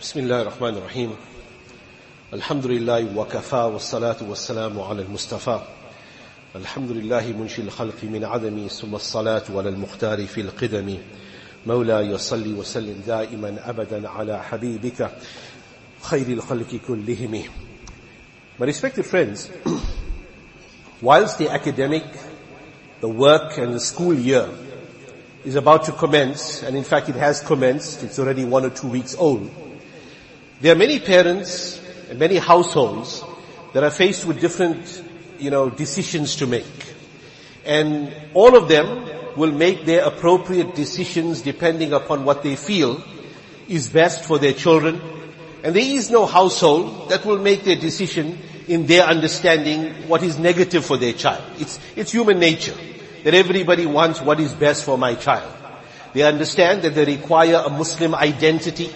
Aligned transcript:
بسم 0.00 0.20
الله 0.20 0.42
الرحمن 0.42 0.76
الرحيم. 0.76 1.10
الحمد 2.32 2.66
لله 2.66 3.18
وكفى 3.18 3.56
والصلاة 3.56 4.16
والسلام 4.28 4.80
على 4.80 5.02
المصطفى. 5.02 5.60
الحمد 6.56 6.90
لله 6.90 7.32
منشي 7.32 7.62
الخلق 7.62 8.04
من 8.04 8.24
عدم 8.24 8.66
ثم 8.68 8.94
الصلاة 8.94 9.42
على 9.50 9.68
المختار 9.68 10.26
في 10.26 10.40
القدم. 10.40 10.98
مولاي 11.66 12.18
صل 12.18 12.54
وسلم 12.54 13.02
دائما 13.06 13.70
أبدا 13.70 14.08
على 14.08 14.42
حبيبك 14.42 15.10
خير 16.02 16.26
الخلق 16.28 16.80
كلهم. 16.88 17.42
My 18.60 18.66
respected 18.66 19.04
friends, 19.04 19.50
whilst 21.02 21.38
the 21.38 21.50
academic, 21.50 22.04
the 23.00 23.08
work 23.08 23.58
and 23.58 23.74
the 23.74 23.80
school 23.80 24.14
year 24.14 24.48
is 25.44 25.56
about 25.56 25.84
to 25.86 25.92
commence, 25.92 26.62
and 26.62 26.76
in 26.76 26.84
fact 26.84 27.08
it 27.08 27.16
has 27.16 27.40
commenced, 27.40 28.04
it's 28.04 28.20
already 28.20 28.44
one 28.44 28.64
or 28.64 28.70
two 28.70 28.86
weeks 28.86 29.16
old, 29.16 29.50
there 30.60 30.72
are 30.72 30.78
many 30.78 30.98
parents 30.98 31.80
and 32.10 32.18
many 32.18 32.36
households 32.36 33.22
that 33.72 33.84
are 33.84 33.90
faced 33.90 34.24
with 34.24 34.40
different, 34.40 35.02
you 35.38 35.50
know, 35.50 35.70
decisions 35.70 36.36
to 36.36 36.46
make. 36.46 36.94
And 37.64 38.14
all 38.34 38.56
of 38.56 38.68
them 38.68 39.36
will 39.36 39.52
make 39.52 39.84
their 39.84 40.04
appropriate 40.04 40.74
decisions 40.74 41.42
depending 41.42 41.92
upon 41.92 42.24
what 42.24 42.42
they 42.42 42.56
feel 42.56 43.02
is 43.68 43.88
best 43.88 44.24
for 44.24 44.38
their 44.38 44.52
children. 44.52 45.00
And 45.62 45.76
there 45.76 45.84
is 45.84 46.10
no 46.10 46.26
household 46.26 47.10
that 47.10 47.24
will 47.24 47.38
make 47.38 47.64
their 47.64 47.76
decision 47.76 48.38
in 48.66 48.86
their 48.86 49.04
understanding 49.04 50.08
what 50.08 50.22
is 50.22 50.38
negative 50.38 50.84
for 50.84 50.96
their 50.96 51.12
child. 51.12 51.44
It's, 51.58 51.78
it's 51.96 52.12
human 52.12 52.38
nature 52.38 52.76
that 53.24 53.34
everybody 53.34 53.86
wants 53.86 54.20
what 54.20 54.40
is 54.40 54.54
best 54.54 54.84
for 54.84 54.98
my 54.98 55.14
child. 55.14 55.52
They 56.14 56.22
understand 56.22 56.82
that 56.82 56.94
they 56.94 57.04
require 57.04 57.62
a 57.64 57.70
Muslim 57.70 58.14
identity. 58.14 58.90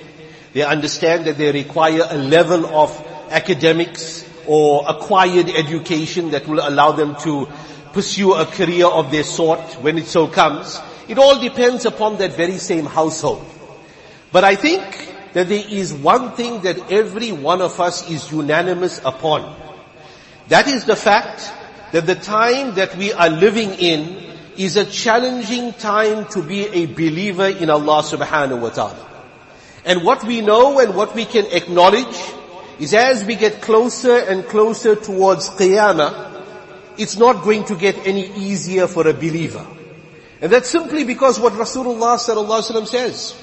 They 0.53 0.63
understand 0.63 1.27
that 1.27 1.39
they 1.39 1.51
require 1.51 2.07
a 2.09 2.19
level 2.19 2.67
of 2.67 2.91
academics 3.31 4.29
or 4.47 4.85
acquired 4.89 5.49
education 5.49 6.31
that 6.33 6.47
will 6.47 6.61
allow 6.61 6.93
them 6.93 7.17
to 7.23 7.49
pursue 7.93 8.35
a 8.35 8.45
career 8.47 8.87
of 8.87 9.11
their 9.11 9.25
sort 9.25 9.61
when 9.83 9.99
it 9.99 10.07
so 10.07 10.27
comes. 10.27 10.81
It 11.09 11.19
all 11.19 11.41
depends 11.41 11.87
upon 11.87 12.19
that 12.19 12.33
very 12.37 12.59
same 12.59 12.87
household. 12.87 13.45
But 14.31 14.45
I 14.45 14.57
think 14.57 14.83
that 15.33 15.49
there 15.49 15.65
is 15.69 15.93
one 15.95 16.33
thing 16.33 16.63
that 16.63 16.91
every 16.93 17.33
one 17.33 17.63
of 17.63 17.81
us 17.81 18.09
is 18.11 18.31
unanimous 18.31 19.01
upon. 19.05 19.57
That 20.49 20.69
is 20.69 20.85
the 20.85 20.97
fact 20.97 21.51
that 21.93 22.07
the 22.07 22.15
time 22.15 22.75
that 22.75 22.97
we 22.97 23.13
are 23.13 23.29
living 23.29 23.71
in 23.75 24.31
is 24.57 24.77
a 24.77 24.85
challenging 24.85 25.73
time 25.75 26.27
to 26.29 26.43
be 26.43 26.67
a 26.67 26.87
believer 26.87 27.47
in 27.49 27.71
Allah 27.71 28.03
subhanahu 28.03 28.61
wa 28.61 28.69
ta'ala. 28.71 29.12
And 29.85 30.05
what 30.05 30.25
we 30.25 30.41
know 30.41 30.79
and 30.79 30.95
what 30.95 31.15
we 31.15 31.25
can 31.25 31.47
acknowledge 31.47 32.17
is 32.79 32.95
as 32.95 33.25
we 33.25 33.37
get 33.37 33.61
closer 33.61 34.17
and 34.17 34.45
closer 34.45 34.95
towards 34.95 35.51
Qiyamah, 35.51 36.31
it's 36.99 37.17
not 37.17 37.43
going 37.43 37.65
to 37.65 37.75
get 37.75 38.07
any 38.07 38.31
easier 38.35 38.87
for 38.87 39.09
a 39.09 39.13
believer. 39.13 39.67
And 40.41 40.53
that's 40.53 40.69
simply 40.69 41.05
because 41.05 41.39
what 41.39 41.53
Rasulullah 41.55 42.19
sallallahu 42.19 42.87
says, 42.87 43.41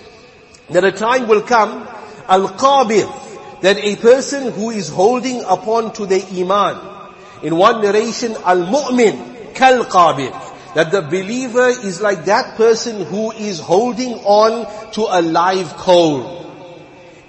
that 0.69 0.83
a 0.83 0.91
time 0.91 1.27
will 1.27 1.41
come, 1.41 1.87
al-qabid, 2.27 3.61
that 3.61 3.77
a 3.77 3.95
person 3.95 4.51
who 4.51 4.69
is 4.69 4.89
holding 4.89 5.43
upon 5.43 5.93
to 5.93 6.05
the 6.05 6.23
iman, 6.41 7.13
in 7.41 7.55
one 7.55 7.81
narration, 7.81 8.33
al-mu'min, 8.43 9.55
kal-qabid, 9.55 10.48
that 10.75 10.91
the 10.91 11.01
believer 11.01 11.67
is 11.67 12.01
like 12.01 12.25
that 12.25 12.55
person 12.55 13.05
who 13.05 13.31
is 13.31 13.59
holding 13.59 14.13
on 14.13 14.91
to 14.93 15.01
a 15.01 15.21
live 15.21 15.75
coal. 15.77 16.37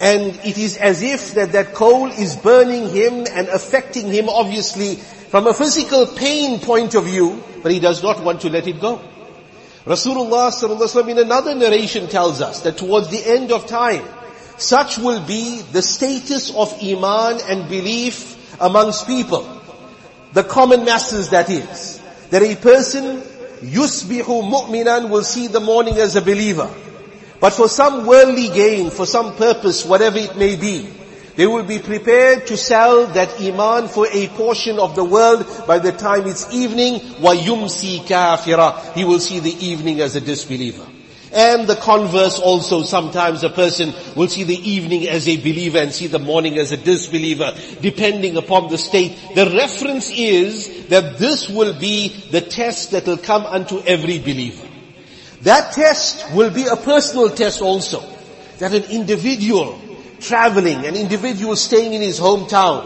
And 0.00 0.34
it 0.44 0.56
is 0.56 0.76
as 0.76 1.02
if 1.02 1.34
that 1.34 1.52
that 1.52 1.74
coal 1.74 2.06
is 2.06 2.36
burning 2.36 2.88
him 2.88 3.26
and 3.30 3.48
affecting 3.48 4.10
him 4.10 4.28
obviously 4.28 4.96
from 4.96 5.46
a 5.46 5.54
physical 5.54 6.06
pain 6.06 6.60
point 6.60 6.94
of 6.94 7.04
view, 7.04 7.42
but 7.62 7.70
he 7.70 7.80
does 7.80 8.02
not 8.02 8.22
want 8.22 8.40
to 8.42 8.50
let 8.50 8.66
it 8.66 8.80
go. 8.80 9.00
Rasulullah 9.84 10.50
sallallahu 10.50 11.08
in 11.08 11.18
another 11.18 11.54
narration 11.54 12.08
tells 12.08 12.40
us 12.40 12.62
that 12.62 12.76
towards 12.76 13.08
the 13.08 13.24
end 13.24 13.52
of 13.52 13.66
time, 13.66 14.04
such 14.56 14.98
will 14.98 15.24
be 15.26 15.62
the 15.72 15.82
status 15.82 16.54
of 16.54 16.82
iman 16.82 17.40
and 17.48 17.68
belief 17.68 18.36
amongst 18.60 19.06
people. 19.06 19.48
The 20.32 20.44
common 20.44 20.84
masses 20.84 21.30
that 21.30 21.48
is 21.48 21.99
That 22.29 22.43
a 22.43 22.55
person 22.55 23.21
yusbihu 23.61 24.49
mu'minan 24.49 25.09
will 25.09 25.23
see 25.23 25.47
the 25.47 25.59
morning 25.59 25.97
as 25.97 26.15
a 26.15 26.21
believer. 26.21 26.69
But 27.39 27.53
for 27.53 27.67
some 27.67 28.05
worldly 28.05 28.49
gain, 28.49 28.89
for 28.89 29.05
some 29.05 29.35
purpose, 29.35 29.85
whatever 29.85 30.17
it 30.17 30.37
may 30.37 30.55
be, 30.55 30.89
they 31.35 31.45
will 31.47 31.63
be 31.63 31.79
prepared 31.79 32.47
to 32.47 32.57
sell 32.57 33.07
that 33.07 33.41
iman 33.41 33.89
for 33.89 34.07
a 34.09 34.27
portion 34.29 34.79
of 34.79 34.95
the 34.95 35.03
world 35.03 35.45
by 35.67 35.79
the 35.79 35.91
time 35.91 36.27
it's 36.27 36.51
evening, 36.53 36.99
وَيُمْسِي 37.19 38.05
كَافِرًا 38.05 38.93
He 38.93 39.03
will 39.03 39.19
see 39.19 39.39
the 39.39 39.53
evening 39.65 39.99
as 39.99 40.15
a 40.15 40.21
disbeliever. 40.21 40.85
And 41.32 41.68
the 41.68 41.76
converse 41.76 42.40
also, 42.40 42.82
sometimes 42.82 43.44
a 43.44 43.50
person 43.50 43.94
will 44.16 44.26
see 44.26 44.42
the 44.42 44.58
evening 44.68 45.08
as 45.08 45.28
a 45.28 45.36
believer 45.36 45.78
and 45.78 45.92
see 45.92 46.08
the 46.08 46.18
morning 46.18 46.58
as 46.58 46.72
a 46.72 46.76
disbeliever, 46.76 47.54
depending 47.80 48.36
upon 48.36 48.68
the 48.68 48.78
state. 48.78 49.16
The 49.34 49.46
reference 49.46 50.10
is 50.10 50.88
that 50.88 51.18
this 51.18 51.48
will 51.48 51.78
be 51.78 52.08
the 52.08 52.40
test 52.40 52.90
that 52.90 53.06
will 53.06 53.18
come 53.18 53.46
unto 53.46 53.80
every 53.80 54.18
believer. 54.18 54.66
That 55.42 55.72
test 55.72 56.34
will 56.34 56.50
be 56.50 56.66
a 56.66 56.76
personal 56.76 57.30
test 57.30 57.62
also. 57.62 58.02
That 58.58 58.74
an 58.74 58.90
individual 58.90 59.80
traveling, 60.18 60.84
an 60.84 60.96
individual 60.96 61.56
staying 61.56 61.94
in 61.94 62.02
his 62.02 62.18
hometown, 62.18 62.84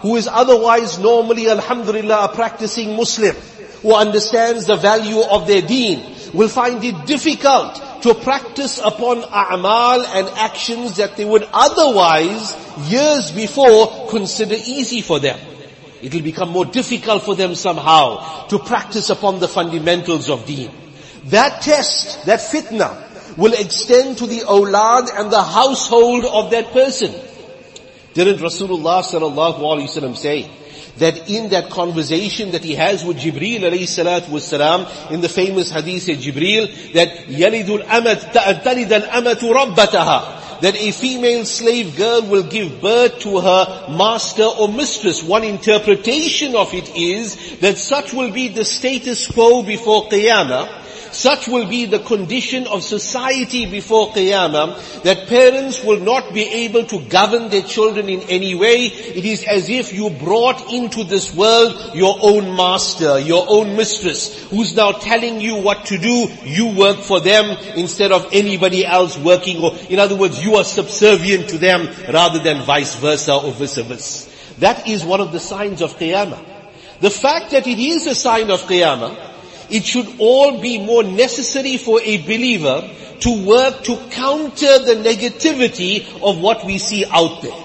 who 0.00 0.16
is 0.16 0.26
otherwise 0.26 0.98
normally, 0.98 1.48
alhamdulillah, 1.48 2.24
a 2.24 2.34
practicing 2.34 2.96
Muslim, 2.96 3.34
who 3.82 3.94
understands 3.94 4.66
the 4.66 4.76
value 4.76 5.20
of 5.20 5.46
their 5.46 5.62
deen, 5.62 6.13
will 6.34 6.48
find 6.48 6.84
it 6.84 7.06
difficult 7.06 7.80
to 8.02 8.14
practice 8.14 8.78
upon 8.78 9.22
a'mal 9.22 10.04
and 10.04 10.28
actions 10.36 10.96
that 10.96 11.16
they 11.16 11.24
would 11.24 11.48
otherwise, 11.52 12.54
years 12.90 13.30
before, 13.32 14.08
consider 14.10 14.54
easy 14.54 15.00
for 15.00 15.20
them. 15.20 15.38
It 16.02 16.12
will 16.12 16.22
become 16.22 16.50
more 16.50 16.66
difficult 16.66 17.22
for 17.22 17.34
them 17.34 17.54
somehow 17.54 18.46
to 18.48 18.58
practice 18.58 19.08
upon 19.08 19.40
the 19.40 19.48
fundamentals 19.48 20.28
of 20.28 20.44
deen. 20.44 20.70
That 21.26 21.62
test, 21.62 22.26
that 22.26 22.40
fitna, 22.40 23.36
will 23.38 23.54
extend 23.54 24.18
to 24.18 24.26
the 24.26 24.40
awlad 24.40 25.08
and 25.18 25.30
the 25.30 25.42
household 25.42 26.24
of 26.26 26.50
that 26.50 26.72
person. 26.72 27.14
Didn't 28.12 28.38
Rasulullah 28.38 29.02
sallallahu 29.02 29.58
alaihi 29.58 29.88
wasallam 29.88 30.16
say 30.16 30.50
that 30.98 31.28
in 31.28 31.50
that 31.50 31.70
conversation 31.70 32.52
that 32.52 32.62
he 32.62 32.74
has 32.74 33.04
with 33.04 33.18
Jibreel 33.18 33.60
alayhi 33.60 33.82
salatu 33.82 34.26
wasalam, 34.26 35.10
in 35.10 35.20
the 35.20 35.28
famous 35.28 35.70
hadith 35.70 36.08
of 36.08 36.18
Jibreel, 36.18 36.92
that 36.92 37.26
yalidul 37.26 37.84
amat 37.84 38.32
ta'talid 38.32 38.90
al-amatu 38.90 39.52
rabbataha, 39.52 40.60
that 40.60 40.76
a 40.76 40.92
female 40.92 41.44
slave 41.44 41.96
girl 41.96 42.22
will 42.22 42.44
give 42.44 42.80
birth 42.80 43.18
to 43.20 43.40
her 43.40 43.86
master 43.90 44.44
or 44.44 44.68
mistress. 44.68 45.22
One 45.22 45.44
interpretation 45.44 46.54
of 46.54 46.72
it 46.72 46.94
is 46.96 47.58
that 47.58 47.76
such 47.76 48.12
will 48.12 48.30
be 48.30 48.48
the 48.48 48.64
status 48.64 49.26
quo 49.26 49.62
before 49.62 50.08
Qiyamah, 50.08 50.83
such 51.14 51.48
will 51.48 51.66
be 51.66 51.86
the 51.86 52.00
condition 52.00 52.66
of 52.66 52.82
society 52.82 53.66
before 53.70 54.12
Qiyamah, 54.12 55.02
that 55.02 55.28
parents 55.28 55.82
will 55.82 56.00
not 56.00 56.34
be 56.34 56.42
able 56.42 56.84
to 56.86 57.00
govern 57.08 57.48
their 57.50 57.62
children 57.62 58.08
in 58.08 58.22
any 58.22 58.54
way. 58.54 58.86
It 58.86 59.24
is 59.24 59.44
as 59.44 59.68
if 59.68 59.92
you 59.92 60.10
brought 60.10 60.72
into 60.72 61.04
this 61.04 61.34
world 61.34 61.94
your 61.94 62.18
own 62.20 62.56
master, 62.56 63.18
your 63.18 63.46
own 63.48 63.76
mistress, 63.76 64.48
who's 64.50 64.74
now 64.74 64.92
telling 64.92 65.40
you 65.40 65.56
what 65.62 65.86
to 65.86 65.98
do. 65.98 66.26
You 66.44 66.76
work 66.76 66.98
for 66.98 67.20
them 67.20 67.56
instead 67.76 68.12
of 68.12 68.28
anybody 68.32 68.84
else 68.84 69.16
working. 69.16 69.62
Or, 69.62 69.74
in 69.88 69.98
other 69.98 70.16
words, 70.16 70.44
you 70.44 70.56
are 70.56 70.64
subservient 70.64 71.48
to 71.50 71.58
them 71.58 71.88
rather 72.12 72.38
than 72.38 72.62
vice 72.62 72.96
versa 72.96 73.34
or 73.34 73.52
vice 73.52 73.78
versa. 73.78 74.30
That 74.58 74.88
is 74.88 75.04
one 75.04 75.20
of 75.20 75.32
the 75.32 75.40
signs 75.40 75.82
of 75.82 75.96
Qiyamah. 75.96 76.52
The 77.00 77.10
fact 77.10 77.50
that 77.50 77.66
it 77.66 77.78
is 77.78 78.06
a 78.06 78.14
sign 78.14 78.50
of 78.50 78.62
Qiyamah 78.62 79.33
it 79.70 79.84
should 79.84 80.06
all 80.18 80.60
be 80.60 80.78
more 80.78 81.02
necessary 81.02 81.76
for 81.76 82.00
a 82.00 82.18
believer 82.22 82.88
to 83.20 83.46
work 83.46 83.82
to 83.84 83.96
counter 84.10 84.78
the 84.80 84.94
negativity 85.04 86.04
of 86.22 86.40
what 86.40 86.64
we 86.64 86.78
see 86.78 87.04
out 87.06 87.42
there. 87.42 87.64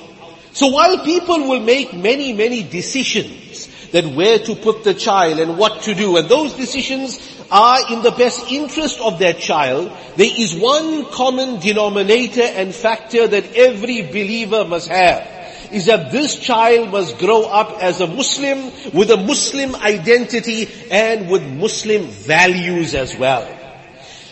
So 0.54 0.68
while 0.68 1.04
people 1.04 1.48
will 1.48 1.60
make 1.60 1.94
many, 1.94 2.34
many 2.34 2.64
decisions 2.64 3.68
that 3.92 4.06
where 4.06 4.40
to 4.40 4.56
put 4.56 4.84
the 4.84 4.94
child 4.94 5.40
and 5.40 5.58
what 5.58 5.82
to 5.84 5.96
do, 5.96 6.18
and 6.18 6.30
those 6.30 6.54
decisions 6.54 7.20
are 7.52 7.92
in 7.92 8.02
the 8.04 8.12
best 8.12 8.52
interest 8.52 9.00
of 9.00 9.20
their 9.20 9.34
child, 9.34 9.92
there 10.16 10.30
is 10.32 10.56
one 10.56 11.06
common 11.06 11.60
denominator 11.60 12.44
and 12.44 12.74
factor 12.74 13.28
that 13.28 13.56
every 13.56 14.04
believer 14.04 14.66
must 14.66 14.88
have 14.90 15.39
is 15.72 15.86
that 15.86 16.12
this 16.12 16.36
child 16.36 16.92
must 16.92 17.18
grow 17.18 17.44
up 17.44 17.82
as 17.82 18.02
a 18.02 18.08
Muslim 18.08 18.72
with 18.94 19.12
a 19.12 19.18
Muslim 19.18 19.76
identity 19.76 20.68
and 20.92 21.30
with 21.30 21.44
Muslim 21.44 22.08
values 22.08 22.96
as 22.96 23.16
well. 23.16 23.48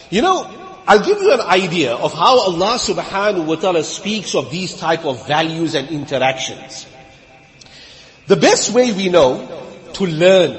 You 0.09 0.21
know, 0.21 0.83
I'll 0.87 1.03
give 1.03 1.21
you 1.21 1.33
an 1.33 1.41
idea 1.41 1.93
of 1.93 2.13
how 2.13 2.39
Allah 2.39 2.77
subhanahu 2.79 3.45
wa 3.45 3.55
ta'ala 3.55 3.83
speaks 3.83 4.35
of 4.35 4.49
these 4.49 4.75
type 4.75 5.05
of 5.05 5.27
values 5.27 5.75
and 5.75 5.89
interactions. 5.89 6.87
The 8.27 8.37
best 8.37 8.73
way 8.73 8.93
we 8.93 9.09
know 9.09 9.67
to 9.93 10.05
learn 10.05 10.51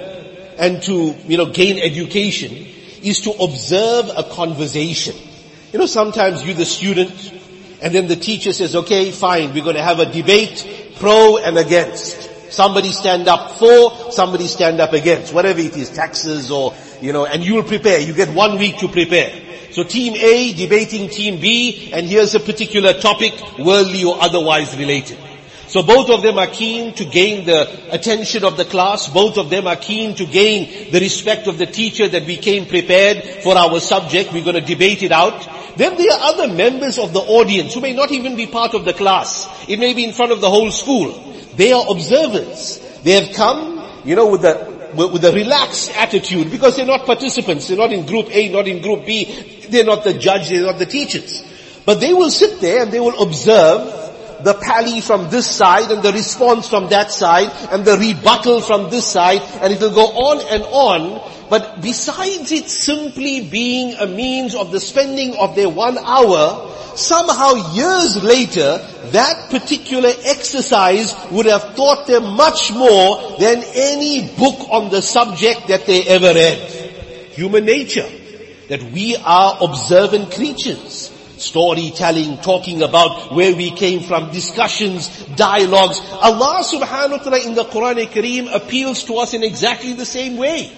and 0.59 0.83
to, 0.83 1.15
you 1.27 1.37
know, 1.39 1.47
gain 1.47 1.79
education 1.79 2.53
is 3.03 3.21
to 3.21 3.31
observe 3.31 4.11
a 4.17 4.25
conversation. 4.25 5.17
You 5.73 5.79
know, 5.79 5.87
sometimes 5.87 6.45
you're 6.45 6.55
the 6.55 6.65
student 6.65 7.38
and 7.81 7.95
then 7.95 8.09
the 8.09 8.17
teacher 8.17 8.53
says, 8.53 8.75
okay, 8.75 9.11
fine, 9.11 9.55
we're 9.55 9.63
going 9.63 9.77
to 9.77 9.83
have 9.83 10.01
a 10.01 10.07
debate, 10.07 10.95
pro 10.97 11.39
and 11.39 11.57
against. 11.57 12.53
Somebody 12.53 12.91
stand 12.91 13.29
up 13.29 13.59
for, 13.59 14.11
somebody 14.11 14.47
stand 14.47 14.81
up 14.81 14.93
against, 14.93 15.33
whatever 15.33 15.61
it 15.61 15.77
is, 15.77 15.91
taxes 15.91 16.51
or, 16.51 16.75
you 17.01 17.13
know, 17.13 17.27
and 17.27 17.45
you'll 17.45 17.63
prepare. 17.63 18.01
You 18.01 18.15
get 18.15 18.31
one 18.31 18.59
week 18.59 18.79
to 18.79 18.89
prepare. 18.89 19.31
So 19.71 19.85
team 19.85 20.15
A 20.17 20.55
debating 20.55 21.09
team 21.11 21.41
B, 21.41 21.91
and 21.93 22.07
here's 22.07 22.35
a 22.35 22.41
particular 22.41 22.95
topic, 22.95 23.35
worldly 23.59 24.03
or 24.03 24.21
otherwise 24.21 24.77
related. 24.77 25.19
So 25.69 25.83
both 25.83 26.09
of 26.09 26.23
them 26.23 26.39
are 26.39 26.47
keen 26.47 26.95
to 26.95 27.05
gain 27.05 27.45
the 27.45 27.95
attention 27.95 28.43
of 28.43 28.57
the 28.57 28.65
class. 28.65 29.07
Both 29.07 29.37
of 29.37 29.51
them 29.51 29.67
are 29.67 29.77
keen 29.77 30.15
to 30.15 30.25
gain 30.25 30.91
the 30.91 30.99
respect 30.99 31.47
of 31.47 31.59
the 31.59 31.67
teacher 31.67 32.09
that 32.09 32.25
we 32.25 32.39
came 32.39 32.65
prepared 32.65 33.23
for 33.43 33.57
our 33.57 33.79
subject. 33.79 34.33
We're 34.33 34.45
going 34.45 34.55
to 34.55 34.75
debate 34.75 35.03
it 35.03 35.13
out. 35.13 35.47
Then 35.77 35.97
there 35.97 36.11
are 36.11 36.33
other 36.33 36.49
members 36.49 36.99
of 36.99 37.13
the 37.13 37.21
audience 37.21 37.75
who 37.75 37.83
may 37.83 37.93
not 37.93 38.11
even 38.11 38.35
be 38.35 38.47
part 38.47 38.75
of 38.75 38.87
the 38.87 38.95
class. 38.95 39.47
It 39.69 39.79
may 39.79 39.93
be 39.93 40.05
in 40.05 40.15
front 40.15 40.33
of 40.33 40.41
the 40.41 40.49
whole 40.49 40.71
school. 40.71 41.13
They 41.57 41.73
are 41.73 41.85
observers. 41.89 42.79
They 43.03 43.13
have 43.13 43.35
come, 43.37 43.85
you 44.05 44.17
know, 44.17 44.31
with 44.31 44.43
the 44.43 44.79
with 44.95 45.23
a 45.25 45.33
relaxed 45.33 45.95
attitude 45.97 46.51
because 46.51 46.77
they're 46.77 46.87
not 46.87 47.05
participants. 47.05 47.69
They're 47.69 47.77
not 47.77 47.93
in 47.93 48.07
group 48.07 48.29
A, 48.31 48.49
not 48.49 48.67
in 48.67 48.81
group 48.81 49.05
B. 49.05 49.67
They're 49.69 49.85
not 49.85 50.03
the 50.03 50.15
judge, 50.15 50.49
they're 50.49 50.65
not 50.65 50.79
the 50.79 50.87
teachers. 50.87 51.45
But 51.85 52.01
they 52.01 52.15
will 52.15 52.31
sit 52.31 52.61
there 52.61 52.83
and 52.83 52.93
they 52.93 53.01
will 53.01 53.23
observe 53.23 54.08
the 54.43 54.55
pally 54.55 55.01
from 55.01 55.31
this 55.31 55.47
side 55.49 55.91
and 55.91 56.03
the 56.03 56.13
response 56.13 56.69
from 56.69 56.89
that 56.89 57.11
side 57.11 57.51
and 57.73 57.85
the 57.85 57.97
rebuttal 57.97 58.61
from 58.61 58.91
this 58.91 59.07
side 59.07 59.43
and 59.61 59.73
it 59.73 59.81
will 59.81 59.95
go 59.95 60.07
on 60.07 60.41
and 60.51 60.63
on. 60.65 61.49
But 61.51 61.81
besides 61.81 62.53
it 62.53 62.69
simply 62.69 63.41
being 63.41 63.95
a 63.95 64.07
means 64.07 64.55
of 64.55 64.71
the 64.71 64.81
spending 64.81 65.35
of 65.37 65.57
their 65.57 65.69
one 65.69 65.97
hour, 65.99 66.71
somehow 66.95 67.73
years 67.73 68.23
later, 68.23 68.79
that 69.13 69.51
particular 69.51 70.11
exercise 70.25 71.15
would 71.31 71.47
have 71.47 71.75
taught 71.75 72.07
them 72.07 72.37
much 72.37 72.73
more 72.73 73.39
than 73.39 73.63
any 73.75 74.29
book 74.37 74.69
on 74.71 74.91
the 74.91 75.01
subject 75.01 75.69
that 75.69 75.87
they 75.87 76.07
ever 76.07 76.35
read. 76.35 76.59
Human 77.33 77.65
nature. 77.65 78.09
That 78.69 78.83
we 78.83 79.17
are 79.17 79.57
observant 79.63 80.33
creatures 80.33 81.18
storytelling, 81.39 82.39
talking 82.39 82.83
about 82.83 83.33
where 83.33 83.55
we 83.55 83.71
came 83.71 84.01
from, 84.01 84.31
discussions, 84.31 85.09
dialogues. 85.37 86.01
Allah 86.13 86.63
subhanahu 86.65 87.11
wa 87.11 87.19
ta'ala 87.19 87.41
in 87.41 87.55
the 87.55 87.65
Quran 87.65 88.07
Kareem 88.07 88.55
appeals 88.55 89.05
to 89.05 89.17
us 89.19 89.35
in 89.35 89.43
exactly 89.43 89.93
the 89.93 90.07
same 90.07 90.37
way. 90.37 90.71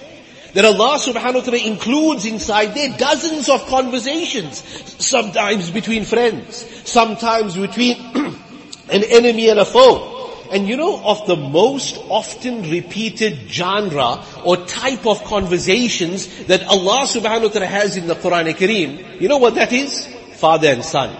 That 0.55 0.65
Allah 0.65 0.99
subhanahu 0.99 1.35
wa 1.35 1.41
ta'ala 1.41 1.59
includes 1.59 2.25
inside 2.25 2.75
there 2.75 2.97
dozens 2.97 3.49
of 3.49 3.67
conversations, 3.67 4.62
sometimes 5.05 5.71
between 5.71 6.05
friends, 6.05 6.67
sometimes 6.85 7.56
between 7.56 7.97
an 8.91 9.05
enemy 9.05 9.49
and 9.49 9.61
a 9.61 9.65
foe. 9.65 10.17
And 10.51 10.67
you 10.67 10.77
know 10.77 11.01
of 11.05 11.29
the 11.29 11.37
most 11.37 11.97
often 12.09 12.69
repeated 12.69 13.49
genre 13.49 14.25
or 14.45 14.56
type 14.56 15.06
of 15.06 15.23
conversations 15.23 16.27
that 16.47 16.67
Allah 16.67 17.06
subhanahu 17.06 17.43
wa 17.43 17.49
ta'ala 17.55 17.67
has 17.67 17.97
in 17.97 18.09
the 18.09 18.17
Quran 18.17 18.53
Kareem, 18.55 19.21
you 19.21 19.29
know 19.29 19.39
what 19.39 19.55
that 19.55 19.73
is? 19.73 20.09
Father 20.41 20.73
and 20.73 20.85
son. 20.85 21.15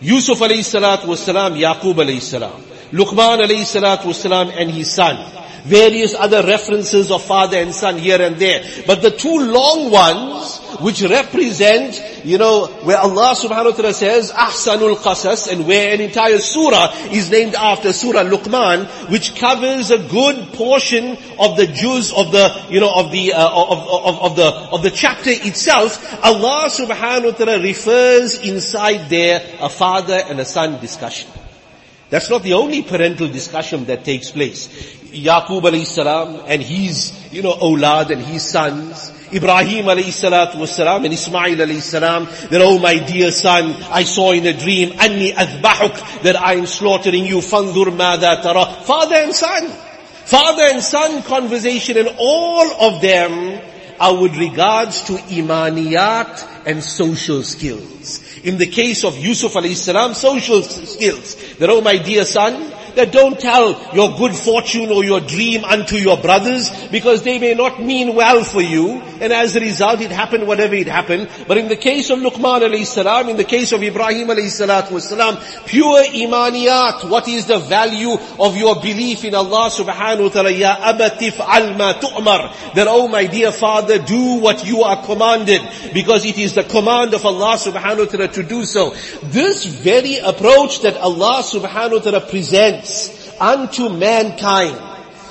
Yusuf 0.00 0.38
alayhi 0.38 0.60
salatu 0.60 1.06
was 1.06 1.20
salam, 1.20 1.54
Yaqub 1.54 1.94
alayhi 1.94 2.20
salam. 2.20 2.62
Luqman 2.92 3.40
alayhi 3.40 3.64
salatu 3.64 4.06
was 4.06 4.20
salam 4.20 4.50
and 4.50 4.70
his 4.70 4.92
son 4.92 5.16
various 5.64 6.14
other 6.14 6.42
references 6.42 7.10
of 7.10 7.22
father 7.22 7.58
and 7.58 7.74
son 7.74 7.98
here 7.98 8.20
and 8.20 8.36
there. 8.36 8.62
But 8.86 9.02
the 9.02 9.10
two 9.10 9.38
long 9.38 9.90
ones, 9.90 10.58
which 10.80 11.02
represent, 11.02 12.00
you 12.24 12.38
know, 12.38 12.66
where 12.84 12.98
Allah 12.98 13.34
subhanahu 13.34 13.72
wa 13.72 13.76
ta'ala 13.76 13.94
says, 13.94 14.32
Ahsanul 14.32 14.96
Qasas, 14.96 15.50
and 15.50 15.66
where 15.66 15.92
an 15.92 16.00
entire 16.00 16.38
surah 16.38 16.92
is 17.10 17.30
named 17.30 17.54
after 17.54 17.92
Surah 17.92 18.24
Luqman, 18.24 18.86
which 19.10 19.34
covers 19.36 19.90
a 19.90 19.98
good 19.98 20.52
portion 20.54 21.16
of 21.38 21.56
the 21.56 21.66
juz 21.66 22.12
of 22.12 22.32
the, 22.32 22.66
you 22.70 22.80
know, 22.80 22.92
of 22.92 23.10
the, 23.12 23.32
uh, 23.32 23.48
of, 23.48 23.78
of, 23.88 24.22
of, 24.22 24.36
the, 24.36 24.48
of 24.72 24.82
the 24.82 24.90
chapter 24.90 25.30
itself, 25.30 26.04
Allah 26.24 26.68
subhanahu 26.70 27.32
wa 27.32 27.36
ta'ala 27.36 27.62
refers 27.62 28.38
inside 28.38 29.08
there 29.08 29.42
a 29.60 29.68
father 29.68 30.20
and 30.28 30.40
a 30.40 30.44
son 30.44 30.80
discussion. 30.80 31.30
That's 32.10 32.30
not 32.30 32.42
the 32.42 32.54
only 32.54 32.82
parental 32.82 33.28
discussion 33.28 33.84
that 33.86 34.04
takes 34.04 34.30
place. 34.30 34.68
Yaqub 35.12 35.62
alayhi 35.62 35.84
salam 35.84 36.42
and 36.46 36.62
his, 36.62 37.32
you 37.32 37.42
know, 37.42 37.54
awlad 37.54 38.10
and 38.10 38.22
his 38.22 38.48
sons. 38.48 39.12
Ibrahim 39.32 39.86
alayhi 39.86 40.12
salatu 40.12 40.54
wasalam 40.54 41.04
and 41.04 41.12
Ismail 41.12 41.56
alayhi 41.56 41.82
salam, 41.82 42.24
that 42.24 42.60
oh 42.62 42.78
my 42.78 42.98
dear 42.98 43.30
son, 43.30 43.74
I 43.90 44.04
saw 44.04 44.32
in 44.32 44.46
a 44.46 44.54
dream, 44.54 44.92
anni 44.98 45.32
adbahuk, 45.32 46.22
that 46.22 46.36
I 46.36 46.54
am 46.54 46.66
slaughtering 46.66 47.26
you, 47.26 47.38
fandur 47.38 47.94
mada 47.94 48.40
tara. 48.42 48.64
Father 48.84 49.16
and 49.16 49.34
son. 49.34 49.68
Father 50.24 50.64
and 50.64 50.82
son 50.82 51.22
conversation 51.22 51.96
and 51.96 52.14
all 52.18 52.94
of 52.94 53.02
them 53.02 53.60
are 54.00 54.20
with 54.20 54.36
regards 54.36 55.02
to 55.04 55.14
imaniyat 55.14 56.66
and 56.66 56.82
social 56.82 57.42
skills. 57.42 58.27
In 58.44 58.58
the 58.58 58.66
case 58.66 59.04
of 59.04 59.16
Yusuf 59.18 59.52
alayhi 59.54 59.76
salam, 59.76 60.14
social 60.14 60.62
skills. 60.62 61.34
That, 61.56 61.70
oh 61.70 61.80
my 61.80 61.98
dear 61.98 62.24
son, 62.24 62.72
that 62.98 63.12
don't 63.12 63.38
tell 63.38 63.80
your 63.94 64.16
good 64.18 64.34
fortune 64.34 64.90
or 64.90 65.04
your 65.04 65.20
dream 65.20 65.64
unto 65.64 65.96
your 65.96 66.16
brothers 66.16 66.70
because 66.88 67.22
they 67.22 67.38
may 67.38 67.54
not 67.54 67.80
mean 67.80 68.14
well 68.14 68.42
for 68.42 68.60
you. 68.60 69.00
And 69.20 69.32
as 69.32 69.54
a 69.56 69.60
result, 69.60 70.00
it 70.00 70.10
happened 70.10 70.46
whatever 70.46 70.74
it 70.74 70.88
happened. 70.88 71.28
But 71.46 71.58
in 71.58 71.68
the 71.68 71.76
case 71.76 72.10
of 72.10 72.18
Luqman 72.18 72.62
alayhi 72.62 72.86
salam, 72.86 73.28
in 73.28 73.36
the 73.36 73.44
case 73.44 73.72
of 73.72 73.82
Ibrahim 73.82 74.28
alayhi 74.28 74.50
salatu 74.50 74.98
wasalam, 74.98 75.66
pure 75.66 76.02
imaniyat, 76.04 77.08
what 77.08 77.28
is 77.28 77.46
the 77.46 77.58
value 77.58 78.16
of 78.38 78.56
your 78.56 78.74
belief 78.80 79.24
in 79.24 79.34
Allah 79.34 79.70
subhanahu 79.70 80.24
wa 80.24 80.28
ta'ala? 80.28 80.50
Ya 80.50 80.76
abatif 80.76 81.38
alma 81.40 81.98
tu'mar. 82.00 82.74
That, 82.74 82.88
oh 82.88 83.06
my 83.06 83.26
dear 83.26 83.52
father, 83.52 83.98
do 83.98 84.40
what 84.40 84.66
you 84.66 84.82
are 84.82 85.04
commanded 85.04 85.62
because 85.94 86.24
it 86.24 86.38
is 86.38 86.54
the 86.54 86.64
command 86.64 87.14
of 87.14 87.24
Allah 87.24 87.54
subhanahu 87.56 88.06
wa 88.06 88.10
ta'ala 88.10 88.28
to 88.28 88.42
do 88.42 88.64
so. 88.64 88.90
This 89.22 89.64
very 89.66 90.18
approach 90.18 90.82
that 90.82 90.96
Allah 90.96 91.42
subhanahu 91.42 91.92
wa 91.92 91.98
ta'ala 91.98 92.20
presents 92.22 92.87
unto 93.40 93.88
mankind 93.88 94.88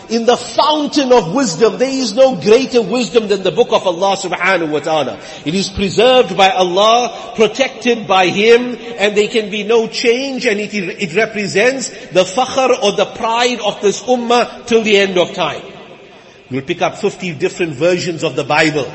in 0.09 0.25
the 0.25 0.37
fountain 0.37 1.11
of 1.11 1.33
wisdom. 1.33 1.77
There 1.77 1.89
is 1.89 2.13
no 2.13 2.35
greater 2.35 2.81
wisdom 2.81 3.27
than 3.27 3.43
the 3.43 3.51
book 3.51 3.71
of 3.71 3.85
Allah 3.85 4.15
subhanahu 4.15 4.71
wa 4.71 4.79
ta'ala. 4.79 5.19
It 5.45 5.53
is 5.53 5.69
preserved 5.69 6.37
by 6.37 6.51
Allah, 6.51 7.33
protected 7.35 8.07
by 8.07 8.27
Him, 8.27 8.77
and 8.97 9.15
there 9.15 9.27
can 9.27 9.49
be 9.49 9.63
no 9.63 9.87
change 9.87 10.45
and 10.45 10.59
it, 10.59 10.73
it 10.73 11.15
represents 11.15 11.89
the 11.89 12.23
fakhr 12.23 12.81
or 12.83 12.93
the 12.93 13.05
pride 13.05 13.59
of 13.59 13.81
this 13.81 14.01
ummah 14.03 14.65
till 14.65 14.83
the 14.83 14.97
end 14.97 15.17
of 15.17 15.33
time. 15.33 15.63
You'll 16.49 16.63
pick 16.63 16.81
up 16.81 16.97
50 16.97 17.35
different 17.35 17.73
versions 17.73 18.23
of 18.23 18.35
the 18.35 18.45
Bible. 18.45 18.91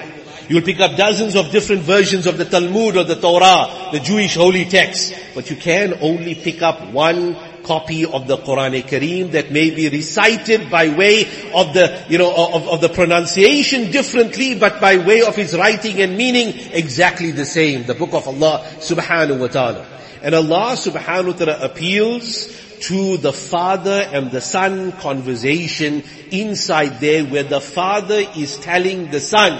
You'll 0.48 0.62
pick 0.62 0.80
up 0.80 0.96
dozens 0.96 1.36
of 1.36 1.50
different 1.50 1.82
versions 1.82 2.26
of 2.26 2.36
the 2.36 2.44
Talmud 2.44 2.96
or 2.96 3.04
the 3.04 3.14
Torah, 3.16 3.90
the 3.92 4.00
Jewish 4.00 4.34
holy 4.34 4.64
text. 4.64 5.14
But 5.34 5.50
you 5.50 5.56
can 5.56 5.98
only 6.00 6.34
pick 6.34 6.62
up 6.62 6.90
one 6.90 7.36
copy 7.62 8.04
of 8.04 8.26
the 8.26 8.36
Quran 8.36 8.82
Kareem 8.82 9.32
that 9.32 9.50
may 9.50 9.70
be 9.70 9.88
recited 9.88 10.70
by 10.70 10.88
way 10.88 11.22
of 11.54 11.74
the, 11.74 12.04
you 12.08 12.18
know, 12.18 12.32
of, 12.34 12.68
of 12.68 12.80
the 12.80 12.88
pronunciation 12.88 13.90
differently, 13.90 14.54
but 14.58 14.80
by 14.80 14.96
way 14.98 15.22
of 15.22 15.38
its 15.38 15.54
writing 15.54 16.00
and 16.00 16.16
meaning 16.16 16.54
exactly 16.72 17.30
the 17.30 17.44
same. 17.44 17.84
The 17.84 17.94
book 17.94 18.12
of 18.14 18.26
Allah 18.28 18.64
subhanahu 18.78 19.38
wa 19.38 19.46
ta'ala. 19.48 19.86
And 20.22 20.34
Allah 20.34 20.72
subhanahu 20.76 21.26
wa 21.26 21.32
ta'ala 21.32 21.64
appeals 21.64 22.46
to 22.82 23.16
the 23.16 23.32
father 23.32 24.08
and 24.12 24.30
the 24.30 24.40
son 24.40 24.92
conversation 24.92 26.02
inside 26.30 26.98
there 27.00 27.24
where 27.24 27.44
the 27.44 27.60
father 27.60 28.22
is 28.36 28.56
telling 28.58 29.10
the 29.10 29.20
son 29.20 29.52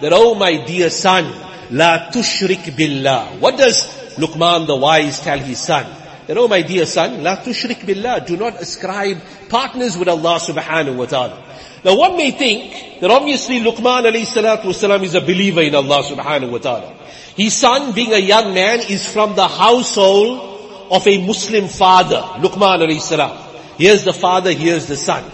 that, 0.00 0.12
oh 0.12 0.34
my 0.34 0.64
dear 0.64 0.90
son, 0.90 1.24
la 1.70 2.10
tushrik 2.10 2.76
billah. 2.76 3.38
What 3.38 3.58
does 3.58 3.84
Luqman 4.16 4.66
the 4.66 4.76
wise 4.76 5.20
tell 5.20 5.38
his 5.38 5.58
son? 5.60 5.86
That, 6.26 6.38
oh 6.38 6.48
my 6.48 6.62
dear 6.62 6.86
son, 6.86 7.22
la 7.22 7.36
tushrik 7.36 7.84
billah, 7.86 8.26
do 8.26 8.36
not 8.36 8.60
ascribe 8.60 9.20
partners 9.48 9.96
with 9.96 10.08
Allah 10.08 10.38
subhanahu 10.40 10.96
wa 10.96 11.06
ta'ala. 11.06 11.42
Now 11.84 11.96
one 11.96 12.16
may 12.16 12.30
think 12.30 13.00
that 13.00 13.10
obviously 13.10 13.60
Luqman 13.60 14.04
alayhi 14.04 14.24
salatu 14.24 14.64
wasalam 14.64 15.02
is 15.02 15.14
a 15.14 15.20
believer 15.20 15.60
in 15.60 15.74
Allah 15.74 16.02
subhanahu 16.02 16.50
wa 16.50 16.58
ta'ala. 16.58 16.94
His 17.36 17.54
son 17.54 17.92
being 17.92 18.12
a 18.14 18.18
young 18.18 18.54
man 18.54 18.80
is 18.80 19.06
from 19.06 19.34
the 19.34 19.46
household 19.46 20.88
of 20.90 21.06
a 21.06 21.26
Muslim 21.26 21.68
father, 21.68 22.20
Luqman 22.40 22.80
alayhi 22.80 23.00
salam. 23.00 23.36
Here's 23.76 24.04
the 24.04 24.12
father, 24.12 24.52
here's 24.52 24.86
the 24.86 24.96
son. 24.96 25.24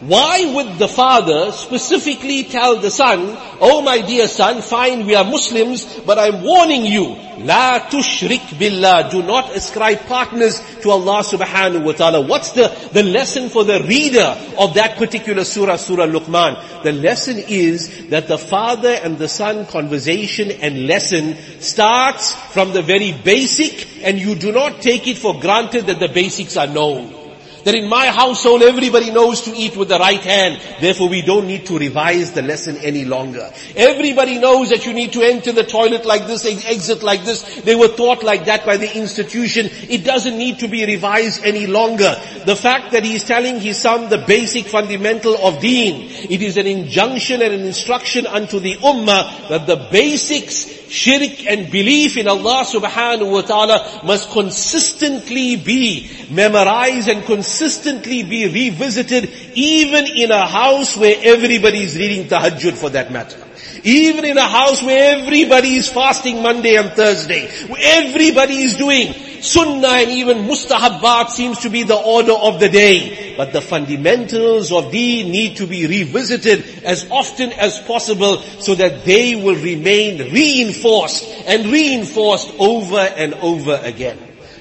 Why 0.00 0.52
would 0.54 0.78
the 0.78 0.88
father 0.88 1.52
specifically 1.52 2.44
tell 2.44 2.76
the 2.76 2.90
son, 2.90 3.34
oh 3.62 3.80
my 3.80 4.02
dear 4.02 4.28
son, 4.28 4.60
fine, 4.60 5.06
we 5.06 5.14
are 5.14 5.24
Muslims, 5.24 5.86
but 6.00 6.18
I'm 6.18 6.42
warning 6.42 6.84
you, 6.84 7.16
La 7.38 7.80
tushrik 7.80 8.58
billah. 8.58 9.08
Do 9.10 9.22
not 9.22 9.56
ascribe 9.56 10.00
partners 10.00 10.60
to 10.82 10.90
Allah 10.90 11.22
subhanahu 11.22 11.82
wa 11.82 11.92
ta'ala. 11.92 12.20
What's 12.20 12.52
the, 12.52 12.68
the 12.92 13.04
lesson 13.04 13.48
for 13.48 13.64
the 13.64 13.82
reader 13.84 14.36
of 14.58 14.74
that 14.74 14.98
particular 14.98 15.44
surah, 15.44 15.76
Surah 15.76 16.06
Luqman? 16.06 16.82
The 16.82 16.92
lesson 16.92 17.38
is 17.38 18.08
that 18.08 18.28
the 18.28 18.38
father 18.38 18.90
and 18.90 19.16
the 19.16 19.28
son 19.28 19.64
conversation 19.64 20.50
and 20.50 20.86
lesson 20.86 21.36
starts 21.60 22.34
from 22.52 22.74
the 22.74 22.82
very 22.82 23.12
basic 23.12 24.04
and 24.04 24.18
you 24.18 24.34
do 24.34 24.52
not 24.52 24.82
take 24.82 25.08
it 25.08 25.16
for 25.16 25.40
granted 25.40 25.86
that 25.86 26.00
the 26.00 26.08
basics 26.08 26.58
are 26.58 26.66
known 26.66 27.15
that 27.66 27.74
in 27.74 27.88
my 27.88 28.06
household 28.06 28.62
everybody 28.62 29.10
knows 29.10 29.42
to 29.42 29.50
eat 29.50 29.76
with 29.76 29.88
the 29.88 29.98
right 29.98 30.22
hand. 30.22 30.62
Therefore 30.80 31.08
we 31.08 31.20
don't 31.20 31.48
need 31.48 31.66
to 31.66 31.76
revise 31.76 32.30
the 32.30 32.42
lesson 32.42 32.76
any 32.76 33.04
longer. 33.04 33.52
Everybody 33.74 34.38
knows 34.38 34.70
that 34.70 34.86
you 34.86 34.92
need 34.92 35.12
to 35.14 35.22
enter 35.22 35.50
the 35.50 35.64
toilet 35.64 36.06
like 36.06 36.28
this, 36.28 36.46
exit 36.46 37.02
like 37.02 37.24
this. 37.24 37.42
They 37.62 37.74
were 37.74 37.88
taught 37.88 38.22
like 38.22 38.44
that 38.44 38.64
by 38.64 38.76
the 38.76 38.96
institution. 38.96 39.66
It 39.90 40.04
doesn't 40.04 40.38
need 40.38 40.60
to 40.60 40.68
be 40.68 40.86
revised 40.86 41.42
any 41.42 41.66
longer. 41.66 42.14
The 42.44 42.54
fact 42.54 42.92
that 42.92 43.04
he's 43.04 43.24
telling 43.24 43.58
his 43.58 43.80
son 43.80 44.10
the 44.10 44.18
basic 44.18 44.66
fundamental 44.66 45.34
of 45.36 45.60
deen, 45.60 46.08
it 46.30 46.42
is 46.42 46.56
an 46.58 46.68
injunction 46.68 47.42
and 47.42 47.52
an 47.52 47.64
instruction 47.64 48.28
unto 48.28 48.60
the 48.60 48.76
ummah 48.76 49.48
that 49.48 49.66
the 49.66 49.88
basics 49.90 50.85
shirk 50.88 51.46
and 51.46 51.70
belief 51.70 52.16
in 52.16 52.28
Allah 52.28 52.64
subhanahu 52.64 53.30
wa 53.30 53.42
ta'ala 53.42 54.02
must 54.04 54.30
consistently 54.30 55.56
be 55.56 56.10
memorized 56.30 57.08
and 57.08 57.24
consistently 57.24 58.22
be 58.22 58.46
revisited 58.48 59.30
even 59.54 60.06
in 60.06 60.30
a 60.30 60.46
house 60.46 60.96
where 60.96 61.16
everybody 61.22 61.82
is 61.82 61.96
reading 61.96 62.28
tahajjud 62.28 62.74
for 62.74 62.90
that 62.90 63.10
matter. 63.10 63.42
Even 63.84 64.24
in 64.24 64.38
a 64.38 64.48
house 64.48 64.82
where 64.82 65.18
everybody 65.18 65.76
is 65.76 65.88
fasting 65.88 66.42
Monday 66.42 66.76
and 66.76 66.90
Thursday, 66.92 67.46
where 67.66 67.80
everybody 67.82 68.58
is 68.58 68.76
doing 68.76 69.14
sunnah 69.46 70.02
and 70.02 70.10
even 70.10 70.38
mustahabbat 70.38 71.30
seems 71.30 71.60
to 71.60 71.70
be 71.70 71.84
the 71.84 71.96
order 71.96 72.32
of 72.32 72.58
the 72.58 72.68
day. 72.68 73.34
But 73.36 73.52
the 73.52 73.60
fundamentals 73.60 74.72
of 74.72 74.90
deen 74.90 75.30
need 75.30 75.56
to 75.58 75.66
be 75.66 75.86
revisited 75.86 76.84
as 76.84 77.08
often 77.10 77.52
as 77.52 77.78
possible 77.80 78.38
so 78.60 78.74
that 78.74 79.04
they 79.04 79.36
will 79.36 79.56
remain 79.56 80.32
reinforced 80.32 81.24
and 81.46 81.66
reinforced 81.66 82.52
over 82.58 82.98
and 82.98 83.34
over 83.34 83.80
again. 83.82 84.18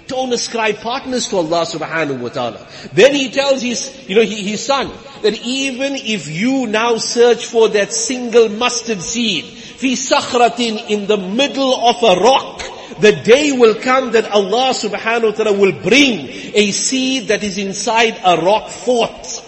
Don't 0.07 0.31
ascribe 0.33 0.77
partners 0.77 1.27
to 1.29 1.37
Allah 1.37 1.65
subhanahu 1.65 2.19
wa 2.19 2.29
ta'ala. 2.29 2.67
Then 2.93 3.15
he 3.15 3.31
tells 3.31 3.63
his, 3.63 4.07
you 4.07 4.15
know, 4.15 4.21
his 4.21 4.63
son, 4.63 4.91
that 5.23 5.41
even 5.41 5.95
if 5.95 6.29
you 6.29 6.67
now 6.67 6.97
search 6.97 7.47
for 7.47 7.69
that 7.69 7.91
single 7.91 8.49
mustard 8.49 9.01
seed, 9.01 9.45
fi 9.45 9.93
sakhratin 9.93 10.89
in 10.89 11.07
the 11.07 11.17
middle 11.17 11.73
of 11.73 12.03
a 12.03 12.21
rock, 12.21 12.61
the 12.99 13.11
day 13.11 13.51
will 13.51 13.75
come 13.75 14.11
that 14.11 14.31
Allah 14.31 14.71
subhanahu 14.71 15.31
wa 15.31 15.31
ta'ala 15.31 15.57
will 15.57 15.73
bring 15.83 16.27
a 16.53 16.71
seed 16.71 17.27
that 17.27 17.43
is 17.43 17.57
inside 17.57 18.19
a 18.23 18.37
rock 18.41 18.69
fort. 18.69 19.43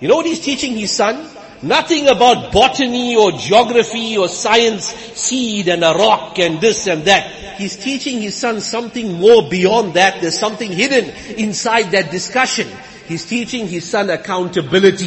You 0.00 0.08
know 0.08 0.16
what 0.16 0.26
he's 0.26 0.40
teaching 0.40 0.76
his 0.76 0.92
son? 0.92 1.28
Nothing 1.62 2.08
about 2.08 2.52
botany 2.52 3.14
or 3.14 3.32
geography 3.32 4.18
or 4.18 4.28
science, 4.28 4.86
seed 4.86 5.68
and 5.68 5.84
a 5.84 5.94
rock 5.94 6.38
and 6.38 6.60
this 6.60 6.88
and 6.88 7.04
that. 7.04 7.30
He's 7.56 7.76
teaching 7.76 8.20
his 8.20 8.34
son 8.34 8.60
something 8.60 9.20
more 9.20 9.48
beyond 9.48 9.94
that. 9.94 10.20
There's 10.20 10.38
something 10.38 10.72
hidden 10.72 11.10
inside 11.38 11.92
that 11.92 12.10
discussion. 12.10 12.68
He's 13.06 13.26
teaching 13.26 13.68
his 13.68 13.88
son 13.88 14.10
accountability. 14.10 15.06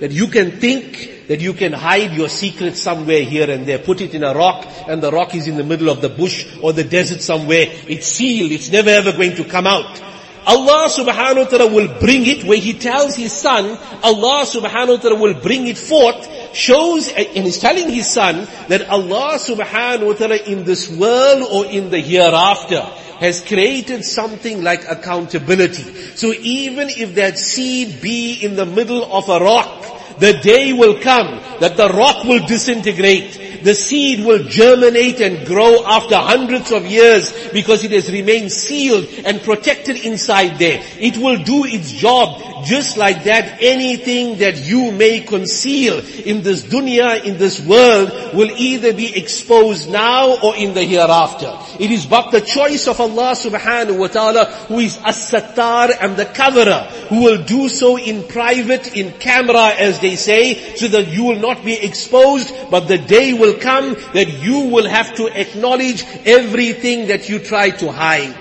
That 0.00 0.10
you 0.10 0.28
can 0.28 0.52
think 0.52 1.19
that 1.30 1.40
you 1.40 1.52
can 1.54 1.72
hide 1.72 2.10
your 2.12 2.28
secret 2.28 2.76
somewhere 2.76 3.22
here 3.22 3.48
and 3.48 3.64
there. 3.64 3.78
Put 3.78 4.00
it 4.00 4.16
in 4.16 4.24
a 4.24 4.34
rock 4.34 4.66
and 4.88 5.00
the 5.00 5.12
rock 5.12 5.32
is 5.36 5.46
in 5.46 5.56
the 5.56 5.62
middle 5.62 5.88
of 5.88 6.00
the 6.00 6.08
bush 6.08 6.58
or 6.60 6.72
the 6.72 6.82
desert 6.82 7.22
somewhere. 7.22 7.66
It's 7.86 8.08
sealed. 8.08 8.50
It's 8.50 8.68
never 8.68 8.90
ever 8.90 9.12
going 9.12 9.36
to 9.36 9.44
come 9.44 9.64
out. 9.64 10.02
Allah 10.44 10.88
subhanahu 10.90 11.44
wa 11.44 11.44
ta'ala 11.44 11.72
will 11.72 12.00
bring 12.00 12.26
it 12.26 12.42
where 12.42 12.58
He 12.58 12.72
tells 12.72 13.14
His 13.14 13.30
son, 13.30 13.78
Allah 14.02 14.42
subhanahu 14.42 14.96
wa 14.96 14.96
ta'ala 14.96 15.20
will 15.20 15.34
bring 15.34 15.68
it 15.68 15.78
forth, 15.78 16.26
shows, 16.52 17.08
and 17.08 17.44
He's 17.46 17.60
telling 17.60 17.90
His 17.90 18.10
son 18.10 18.48
that 18.66 18.88
Allah 18.88 19.38
subhanahu 19.38 20.06
wa 20.06 20.14
ta'ala 20.14 20.36
in 20.36 20.64
this 20.64 20.90
world 20.90 21.46
or 21.48 21.66
in 21.66 21.90
the 21.90 22.00
hereafter 22.00 22.80
has 23.22 23.40
created 23.40 24.04
something 24.04 24.64
like 24.64 24.82
accountability. 24.88 25.84
So 26.16 26.32
even 26.32 26.88
if 26.88 27.14
that 27.14 27.38
seed 27.38 28.00
be 28.02 28.42
in 28.42 28.56
the 28.56 28.66
middle 28.66 29.04
of 29.04 29.28
a 29.28 29.38
rock, 29.38 29.99
the 30.20 30.34
day 30.34 30.72
will 30.72 31.00
come 31.00 31.40
that 31.60 31.76
the 31.76 31.88
rock 31.88 32.24
will 32.24 32.46
disintegrate. 32.46 33.62
The 33.62 33.74
seed 33.74 34.24
will 34.24 34.44
germinate 34.44 35.20
and 35.20 35.46
grow 35.46 35.84
after 35.84 36.16
hundreds 36.16 36.72
of 36.72 36.86
years 36.86 37.32
because 37.52 37.84
it 37.84 37.92
has 37.92 38.10
remained 38.10 38.52
sealed 38.52 39.06
and 39.24 39.42
protected 39.42 40.04
inside 40.04 40.58
there. 40.58 40.82
It 40.98 41.18
will 41.18 41.42
do 41.42 41.64
its 41.64 41.92
job 41.92 42.40
just 42.64 42.96
like 42.96 43.24
that, 43.24 43.58
anything 43.60 44.38
that 44.38 44.58
you 44.58 44.92
may 44.92 45.20
conceal 45.20 45.98
in 45.98 46.42
this 46.42 46.62
dunya, 46.62 47.24
in 47.24 47.38
this 47.38 47.60
world, 47.60 48.34
will 48.34 48.50
either 48.56 48.92
be 48.92 49.16
exposed 49.16 49.90
now 49.90 50.38
or 50.40 50.56
in 50.56 50.74
the 50.74 50.82
hereafter. 50.82 51.56
It 51.78 51.90
is 51.90 52.06
but 52.06 52.30
the 52.30 52.40
choice 52.40 52.86
of 52.88 53.00
Allah 53.00 53.32
subhanahu 53.32 53.98
wa 53.98 54.08
ta'ala 54.08 54.44
who 54.68 54.78
is 54.78 54.98
as-sattar 55.04 55.90
and 56.00 56.16
the 56.16 56.26
coverer, 56.26 56.88
who 57.08 57.22
will 57.24 57.42
do 57.44 57.68
so 57.68 57.96
in 57.98 58.26
private, 58.26 58.94
in 58.96 59.12
camera 59.12 59.68
as 59.78 60.00
they 60.00 60.09
say, 60.16 60.74
so 60.76 60.88
that 60.88 61.08
you 61.08 61.24
will 61.24 61.38
not 61.38 61.64
be 61.64 61.74
exposed, 61.74 62.52
but 62.70 62.88
the 62.88 62.98
day 62.98 63.32
will 63.32 63.58
come 63.58 63.94
that 64.14 64.42
you 64.42 64.60
will 64.68 64.88
have 64.88 65.14
to 65.16 65.26
acknowledge 65.26 66.04
everything 66.24 67.08
that 67.08 67.28
you 67.28 67.38
try 67.38 67.70
to 67.70 67.92
hide. 67.92 68.36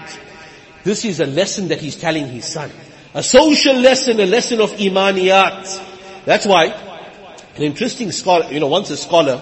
This 0.84 1.06
is 1.06 1.20
a 1.20 1.26
lesson 1.26 1.70
that 1.70 1.82
he's 1.82 1.96
telling 1.96 2.28
his 2.28 2.46
son. 2.46 2.72
A 3.14 3.24
social 3.24 3.76
lesson, 3.76 4.20
a 4.20 4.26
lesson 4.26 4.62
of 4.62 4.72
imaniyat. 4.72 6.26
That's 6.26 6.46
why 6.46 6.66
an 7.56 7.64
interesting 7.64 8.12
scholar, 8.12 8.52
you 8.52 8.60
know, 8.60 8.68
once 8.68 8.90
a 8.90 8.98
scholar, 8.98 9.42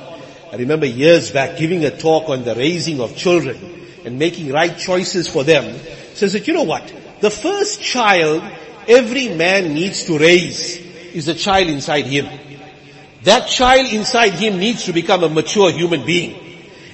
I 0.52 0.56
remember 0.56 0.86
years 0.86 1.32
back 1.32 1.58
giving 1.58 1.86
a 1.86 1.92
talk 1.92 2.30
on 2.30 2.44
the 2.44 2.56
raising 2.56 3.02
of 3.02 3.16
children 3.16 3.58
and 4.06 4.18
making 4.18 4.52
right 4.52 4.78
choices 4.78 5.28
for 5.28 5.44
them, 5.44 5.78
says 6.14 6.34
that, 6.34 6.48
you 6.48 6.54
know 6.54 6.64
what? 6.64 6.94
The 7.20 7.30
first 7.30 7.82
child 7.82 8.44
every 8.88 9.30
man 9.30 9.74
needs 9.74 10.06
to 10.06 10.18
raise 10.18 10.87
is 11.18 11.28
a 11.28 11.34
child 11.34 11.68
inside 11.68 12.06
him. 12.06 12.28
That 13.24 13.48
child 13.48 13.92
inside 13.92 14.34
him 14.34 14.58
needs 14.58 14.86
to 14.86 14.94
become 14.94 15.24
a 15.24 15.30
mature 15.30 15.72
human 15.72 16.06
being. 16.06 16.36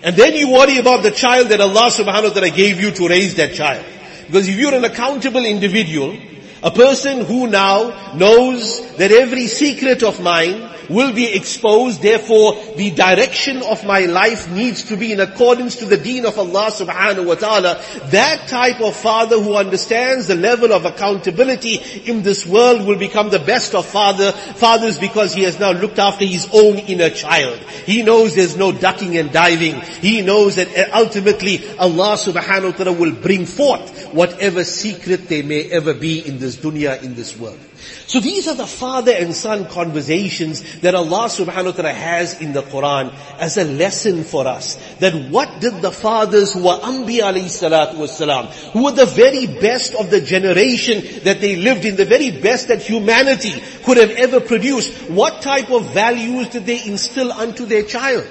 And 0.02 0.16
then 0.16 0.34
you 0.36 0.52
worry 0.52 0.78
about 0.78 1.04
the 1.04 1.12
child 1.12 1.50
that 1.50 1.62
Allah 1.62 1.90
subhanahu 1.92 2.30
wa 2.30 2.34
ta'ala 2.34 2.50
gave 2.50 2.82
you 2.82 2.92
to 2.92 3.08
raise 3.08 3.36
that 3.36 3.54
child. 3.54 3.86
Because 4.28 4.48
if 4.48 4.58
you're 4.58 4.74
an 4.74 4.86
accountable 4.86 5.46
individual, 5.46 6.18
a 6.64 6.72
person 6.72 7.26
who 7.26 7.48
now 7.48 8.14
knows 8.16 8.96
that 8.98 9.12
every 9.12 9.48
secret 9.48 10.02
of 10.04 10.22
mine 10.22 10.70
will 10.90 11.14
be 11.14 11.34
exposed. 11.34 12.02
Therefore, 12.02 12.56
the 12.76 12.92
direction 12.92 13.64
of 13.64 13.86
my 13.86 14.02
life 14.02 14.50
needs 14.52 14.84
to 14.84 14.98
be 14.98 15.12
in 15.12 15.20
accordance 15.20 15.78
to 15.78 15.86
the 15.86 15.98
deen 15.98 16.26
of 16.26 16.38
Allah 16.38 16.72
subhanahu 16.72 17.26
wa 17.26 17.36
ta'ala. 17.36 17.82
That 18.12 18.48
type 18.48 18.82
of 18.82 18.96
father 18.96 19.40
who 19.42 19.56
understands 19.56 20.28
the 20.28 20.36
level 20.36 20.74
of 20.74 20.86
accountability 20.86 21.76
in 22.06 22.24
this 22.24 22.46
world 22.46 22.86
will 22.86 22.98
become 22.98 23.30
the 23.30 23.40
best 23.40 23.76
of 23.76 23.86
father, 23.86 24.32
fathers 24.32 24.98
because 24.98 25.34
he 25.34 25.44
has 25.44 25.60
now 25.60 25.72
looked 25.72 26.00
after 26.00 26.26
his 26.26 26.50
own 26.54 26.78
inner 26.80 27.10
child. 27.10 27.60
He 27.86 28.04
knows 28.04 28.36
there's 28.36 28.58
no 28.58 28.72
ducking 28.72 29.18
and 29.18 29.32
diving. 29.32 29.82
He 29.82 30.22
knows 30.22 30.56
that 30.56 30.92
ultimately 30.94 31.68
Allah 31.78 32.16
subhanahu 32.16 32.72
wa 32.72 32.78
ta'ala 32.78 32.94
will 32.94 33.14
bring 33.14 33.46
forth 33.46 34.03
whatever 34.14 34.64
secret 34.64 35.28
there 35.28 35.44
may 35.44 35.64
ever 35.72 35.94
be 35.94 36.20
in 36.20 36.40
this 36.40 36.58
dunya, 36.58 37.02
in 37.04 37.16
this 37.16 37.38
world. 37.38 37.60
So 38.08 38.20
these 38.20 38.48
are 38.48 38.56
the 38.56 38.68
father 38.68 39.12
and 39.12 39.36
son 39.36 39.66
conversations 39.68 40.80
that 40.82 40.96
Allah 40.96 41.28
subhanahu 41.28 41.66
wa 41.66 41.72
ta'ala 41.72 41.94
has 41.94 42.40
in 42.40 42.54
the 42.54 42.62
Quran 42.62 43.14
as 43.40 43.58
a 43.58 43.64
lesson 43.64 44.24
for 44.24 44.48
us. 44.48 44.76
That 45.00 45.14
what 45.30 45.60
did 45.60 45.82
the 45.82 45.92
fathers 45.92 46.54
who 46.54 46.64
were 46.64 46.80
Anbiya 46.80 47.34
alayhi 47.34 47.52
salatu 47.52 47.96
wasalam, 47.96 48.48
who 48.72 48.86
were 48.86 48.92
the 48.92 49.06
very 49.06 49.48
best 49.48 49.96
of 49.96 50.10
the 50.10 50.22
generation 50.22 51.24
that 51.24 51.42
they 51.42 51.56
lived 51.56 51.86
in, 51.86 51.96
the 51.96 52.06
very 52.06 52.32
best 52.32 52.68
that 52.70 52.82
humanity 52.82 53.54
could 53.84 53.98
have 53.98 54.12
ever 54.12 54.40
produced, 54.40 55.10
what 55.10 55.42
type 55.42 55.72
of 55.72 55.94
values 55.94 56.50
did 56.50 56.66
they 56.66 56.86
instill 56.86 57.32
unto 57.32 57.66
their 57.66 57.84
child? 57.84 58.28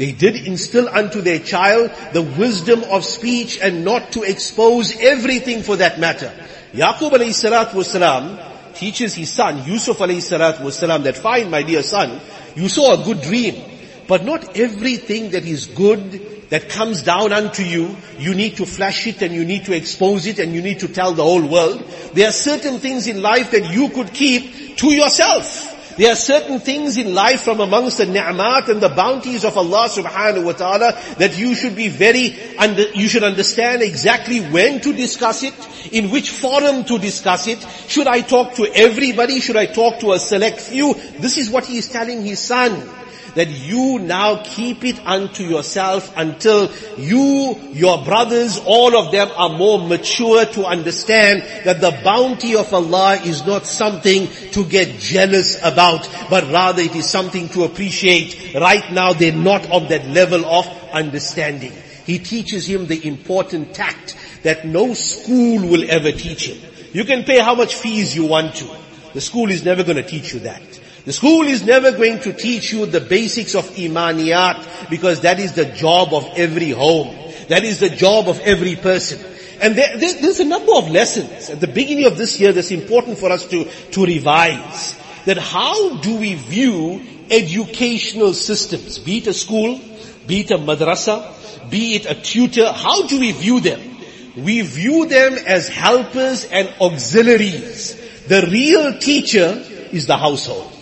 They 0.00 0.12
did 0.12 0.34
instill 0.34 0.88
unto 0.88 1.20
their 1.20 1.40
child 1.40 1.90
the 2.14 2.22
wisdom 2.22 2.84
of 2.84 3.04
speech 3.04 3.60
and 3.60 3.84
not 3.84 4.12
to 4.12 4.22
expose 4.22 4.98
everything 4.98 5.62
for 5.62 5.76
that 5.76 6.00
matter. 6.00 6.32
Yaqub 6.72 7.10
alayhi 7.10 7.36
salatu 7.36 7.72
wasalam, 7.72 8.74
teaches 8.74 9.12
his 9.12 9.30
son, 9.30 9.68
Yusuf 9.68 9.98
alayhi 9.98 10.24
salatu 10.24 10.60
wasalam, 10.60 11.02
that 11.02 11.18
fine 11.18 11.50
my 11.50 11.62
dear 11.62 11.82
son, 11.82 12.18
you 12.54 12.70
saw 12.70 12.98
a 12.98 13.04
good 13.04 13.20
dream, 13.20 13.62
but 14.08 14.24
not 14.24 14.56
everything 14.56 15.32
that 15.32 15.44
is 15.44 15.66
good 15.66 16.48
that 16.48 16.70
comes 16.70 17.02
down 17.02 17.34
unto 17.34 17.62
you, 17.62 17.94
you 18.18 18.34
need 18.34 18.56
to 18.56 18.64
flash 18.64 19.06
it 19.06 19.20
and 19.20 19.34
you 19.34 19.44
need 19.44 19.66
to 19.66 19.76
expose 19.76 20.24
it 20.24 20.38
and 20.38 20.54
you 20.54 20.62
need 20.62 20.80
to 20.80 20.88
tell 20.88 21.12
the 21.12 21.22
whole 21.22 21.46
world. 21.46 21.84
There 22.14 22.26
are 22.26 22.32
certain 22.32 22.78
things 22.78 23.06
in 23.06 23.20
life 23.20 23.50
that 23.50 23.70
you 23.70 23.90
could 23.90 24.14
keep 24.14 24.78
to 24.78 24.86
yourself. 24.86 25.76
There 26.00 26.10
are 26.10 26.16
certain 26.16 26.60
things 26.60 26.96
in 26.96 27.12
life 27.12 27.42
from 27.42 27.60
amongst 27.60 27.98
the 27.98 28.06
ni'mat 28.06 28.70
and 28.70 28.80
the 28.80 28.88
bounties 28.88 29.44
of 29.44 29.58
Allah 29.58 29.86
subhanahu 29.86 30.44
wa 30.44 30.52
ta'ala 30.52 30.98
that 31.18 31.36
you 31.36 31.54
should 31.54 31.76
be 31.76 31.88
very, 31.88 32.38
under, 32.56 32.88
you 32.94 33.06
should 33.06 33.22
understand 33.22 33.82
exactly 33.82 34.40
when 34.40 34.80
to 34.80 34.94
discuss 34.94 35.42
it, 35.42 35.52
in 35.92 36.10
which 36.10 36.30
forum 36.30 36.84
to 36.84 36.96
discuss 36.98 37.48
it. 37.48 37.58
Should 37.86 38.06
I 38.06 38.22
talk 38.22 38.54
to 38.54 38.64
everybody? 38.74 39.40
Should 39.40 39.56
I 39.56 39.66
talk 39.66 40.00
to 40.00 40.12
a 40.12 40.18
select 40.18 40.62
few? 40.62 40.94
This 41.18 41.36
is 41.36 41.50
what 41.50 41.66
he 41.66 41.76
is 41.76 41.90
telling 41.90 42.24
his 42.24 42.38
son 42.40 42.80
that 43.34 43.48
you 43.48 43.98
now 43.98 44.42
keep 44.44 44.84
it 44.84 44.98
unto 45.06 45.42
yourself 45.44 46.12
until 46.16 46.70
you, 46.98 47.58
your 47.72 48.04
brothers, 48.04 48.60
all 48.64 48.96
of 48.96 49.12
them 49.12 49.28
are 49.36 49.50
more 49.50 49.78
mature 49.86 50.44
to 50.46 50.64
understand 50.64 51.42
that 51.64 51.80
the 51.80 51.98
bounty 52.04 52.56
of 52.56 52.72
Allah 52.72 53.16
is 53.16 53.46
not 53.46 53.66
something 53.66 54.28
to 54.52 54.64
get 54.64 54.98
jealous 54.98 55.58
about, 55.62 56.08
but 56.28 56.44
rather 56.50 56.82
it 56.82 56.94
is 56.94 57.08
something 57.08 57.48
to 57.50 57.64
appreciate. 57.64 58.54
Right 58.54 58.92
now 58.92 59.12
they're 59.12 59.32
not 59.32 59.70
on 59.70 59.88
that 59.88 60.06
level 60.08 60.44
of 60.44 60.66
understanding. 60.92 61.72
He 62.04 62.18
teaches 62.18 62.66
him 62.66 62.86
the 62.86 63.06
important 63.06 63.74
tact 63.74 64.16
that 64.42 64.66
no 64.66 64.94
school 64.94 65.68
will 65.68 65.88
ever 65.88 66.12
teach 66.12 66.48
him. 66.48 66.58
You 66.92 67.04
can 67.04 67.24
pay 67.24 67.38
how 67.38 67.54
much 67.54 67.76
fees 67.76 68.16
you 68.16 68.26
want 68.26 68.56
to. 68.56 68.68
The 69.14 69.20
school 69.20 69.50
is 69.50 69.64
never 69.64 69.84
going 69.84 69.96
to 69.96 70.02
teach 70.02 70.34
you 70.34 70.40
that. 70.40 70.62
The 71.04 71.12
school 71.12 71.46
is 71.46 71.64
never 71.64 71.92
going 71.92 72.20
to 72.20 72.32
teach 72.32 72.72
you 72.72 72.84
the 72.84 73.00
basics 73.00 73.54
of 73.54 73.64
imaniyat 73.70 74.90
because 74.90 75.20
that 75.20 75.40
is 75.40 75.54
the 75.54 75.64
job 75.64 76.12
of 76.12 76.28
every 76.36 76.70
home. 76.70 77.16
That 77.48 77.64
is 77.64 77.80
the 77.80 77.88
job 77.88 78.28
of 78.28 78.38
every 78.40 78.76
person. 78.76 79.18
And 79.62 79.76
there, 79.76 79.96
there, 79.96 80.20
there's 80.20 80.40
a 80.40 80.44
number 80.44 80.72
of 80.74 80.90
lessons 80.90 81.50
at 81.50 81.60
the 81.60 81.68
beginning 81.68 82.06
of 82.06 82.18
this 82.18 82.38
year 82.38 82.52
that's 82.52 82.70
important 82.70 83.18
for 83.18 83.30
us 83.30 83.46
to, 83.46 83.64
to 83.64 84.04
revise. 84.04 84.98
That 85.24 85.38
how 85.38 85.96
do 85.96 86.16
we 86.16 86.34
view 86.34 87.02
educational 87.30 88.34
systems, 88.34 88.98
be 88.98 89.18
it 89.18 89.26
a 89.26 89.34
school, 89.34 89.80
be 90.26 90.40
it 90.40 90.50
a 90.50 90.58
madrasa, 90.58 91.70
be 91.70 91.94
it 91.94 92.06
a 92.06 92.14
tutor, 92.14 92.72
how 92.72 93.06
do 93.06 93.20
we 93.20 93.32
view 93.32 93.60
them? 93.60 93.80
We 94.36 94.62
view 94.62 95.06
them 95.06 95.36
as 95.46 95.68
helpers 95.68 96.44
and 96.44 96.72
auxiliaries. 96.80 97.96
The 98.26 98.48
real 98.50 98.98
teacher 98.98 99.62
is 99.92 100.06
the 100.06 100.16
household. 100.16 100.79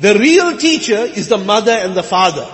The 0.00 0.16
real 0.16 0.56
teacher 0.56 0.98
is 0.98 1.28
the 1.28 1.38
mother 1.38 1.72
and 1.72 1.94
the 1.94 2.04
father. 2.04 2.48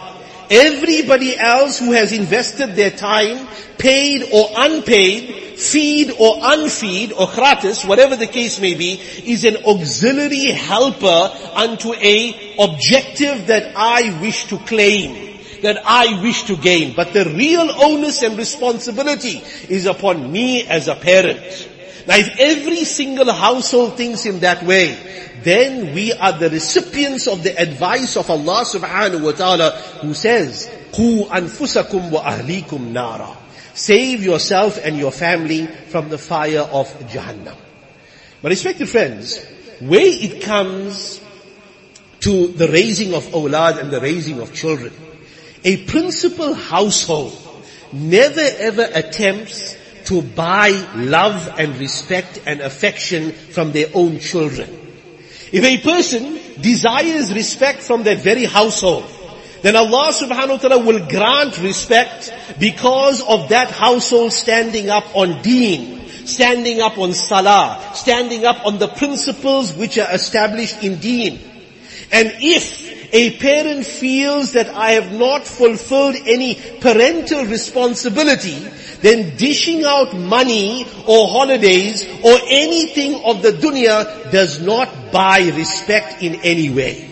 Everybody 0.50 1.36
else 1.38 1.78
who 1.78 1.92
has 1.92 2.12
invested 2.12 2.74
their 2.74 2.90
time, 2.90 3.46
paid 3.76 4.28
or 4.32 4.48
unpaid, 4.56 5.58
feed 5.58 6.10
or 6.18 6.38
unfeed 6.40 7.12
or 7.12 7.26
gratis, 7.28 7.84
whatever 7.84 8.16
the 8.16 8.26
case 8.26 8.60
may 8.60 8.74
be, 8.74 8.94
is 9.24 9.44
an 9.44 9.58
auxiliary 9.66 10.46
helper 10.46 11.30
unto 11.54 11.92
a 11.92 12.56
objective 12.58 13.46
that 13.48 13.72
I 13.76 14.20
wish 14.22 14.46
to 14.46 14.58
claim, 14.58 15.38
that 15.62 15.82
I 15.84 16.22
wish 16.22 16.44
to 16.44 16.56
gain. 16.56 16.94
But 16.96 17.12
the 17.12 17.26
real 17.26 17.70
onus 17.70 18.22
and 18.22 18.38
responsibility 18.38 19.42
is 19.68 19.84
upon 19.84 20.32
me 20.32 20.62
as 20.62 20.88
a 20.88 20.94
parent. 20.94 21.68
Now 22.06 22.16
if 22.16 22.38
every 22.38 22.84
single 22.84 23.32
household 23.32 23.96
thinks 23.96 24.26
in 24.26 24.40
that 24.40 24.62
way, 24.62 24.96
then 25.43 25.93
we 25.93 26.13
are 26.13 26.38
the 26.38 26.49
recipients 26.49 27.27
of 27.27 27.43
the 27.43 27.57
advice 27.59 28.17
of 28.17 28.29
Allah 28.29 28.63
subhanahu 28.65 29.23
wa 29.23 29.31
ta'ala 29.31 29.71
who 30.01 30.13
says, 30.13 30.69
قُوا 30.91 31.27
أَنفُسَكُمْ 31.27 32.11
وَأَهْلِيكُمْ 32.11 32.91
نَارًا 32.91 33.35
Save 33.73 34.23
yourself 34.23 34.79
and 34.83 34.97
your 34.97 35.11
family 35.11 35.65
from 35.65 36.09
the 36.09 36.17
fire 36.17 36.59
of 36.59 36.88
Jahannam. 37.07 37.55
But 38.41 38.49
respected 38.49 38.89
friends, 38.89 39.43
where 39.79 40.01
it 40.05 40.41
comes 40.41 41.21
to 42.21 42.47
the 42.47 42.67
raising 42.67 43.13
of 43.13 43.23
awlad 43.27 43.79
and 43.79 43.91
the 43.91 44.01
raising 44.01 44.41
of 44.41 44.53
children, 44.53 44.93
a 45.63 45.85
principal 45.85 46.53
household 46.53 47.38
never 47.91 48.41
ever 48.41 48.88
attempts 48.93 49.77
to 50.05 50.21
buy 50.21 50.69
love 50.95 51.55
and 51.57 51.77
respect 51.77 52.41
and 52.45 52.61
affection 52.61 53.31
from 53.31 53.71
their 53.71 53.88
own 53.93 54.19
children. 54.19 54.82
If 55.54 55.62
a 55.62 55.78
person 55.78 56.40
desires 56.61 57.33
respect 57.33 57.78
from 57.78 58.02
their 58.02 58.16
very 58.16 58.44
household, 58.44 59.05
then 59.62 59.76
Allah 59.76 60.11
subhanahu 60.11 60.48
wa 60.48 60.57
ta'ala 60.57 60.85
will 60.85 61.07
grant 61.07 61.62
respect 61.62 62.35
because 62.59 63.22
of 63.22 63.50
that 63.50 63.70
household 63.70 64.33
standing 64.33 64.90
up 64.90 65.14
on 65.14 65.42
deen, 65.42 66.09
standing 66.26 66.81
up 66.81 66.98
on 66.98 67.12
salah, 67.12 67.92
standing 67.94 68.44
up 68.44 68.66
on 68.66 68.78
the 68.78 68.88
principles 68.88 69.72
which 69.72 69.96
are 69.96 70.11
established 70.12 70.83
in 70.83 70.98
deen. 70.98 71.38
And 72.11 72.35
if 72.42 72.84
a 73.14 73.38
parent 73.38 73.87
feels 73.87 74.53
that 74.55 74.68
I 74.70 74.92
have 74.92 75.12
not 75.12 75.46
fulfilled 75.46 76.16
any 76.27 76.57
parental 76.81 77.44
responsibility, 77.44 78.59
then 79.03 79.37
dishing 79.37 79.85
out 79.85 80.16
money 80.16 80.85
or 81.07 81.29
holidays 81.29 82.05
or 82.24 82.37
anything 82.48 83.24
of 83.24 83.40
the 83.40 83.53
dunya 83.53 84.33
does 84.33 84.61
not 84.61 85.12
buy 85.12 85.48
respect 85.55 86.22
in 86.22 86.40
any 86.42 86.70
way. 86.70 87.09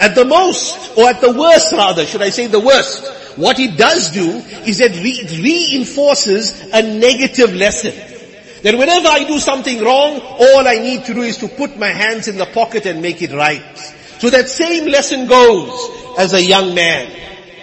At 0.00 0.16
the 0.16 0.24
most, 0.24 0.98
or 0.98 1.08
at 1.08 1.20
the 1.20 1.32
worst 1.32 1.72
rather, 1.72 2.04
should 2.04 2.22
I 2.22 2.30
say 2.30 2.48
the 2.48 2.58
worst, 2.58 3.38
what 3.38 3.60
it 3.60 3.78
does 3.78 4.10
do 4.10 4.28
is 4.66 4.78
that 4.78 4.90
it 4.94 5.30
reinforces 5.30 6.60
a 6.72 6.82
negative 6.82 7.54
lesson. 7.54 7.94
That 8.62 8.76
whenever 8.76 9.06
I 9.06 9.22
do 9.22 9.38
something 9.38 9.80
wrong, 9.80 10.18
all 10.20 10.66
I 10.66 10.78
need 10.80 11.04
to 11.04 11.14
do 11.14 11.22
is 11.22 11.36
to 11.38 11.48
put 11.48 11.78
my 11.78 11.90
hands 11.90 12.26
in 12.26 12.36
the 12.36 12.46
pocket 12.46 12.84
and 12.86 13.00
make 13.00 13.22
it 13.22 13.30
right. 13.30 13.62
So 14.18 14.30
that 14.30 14.48
same 14.48 14.86
lesson 14.86 15.26
goes 15.26 16.18
as 16.18 16.32
a 16.32 16.42
young 16.42 16.74
man. 16.74 17.12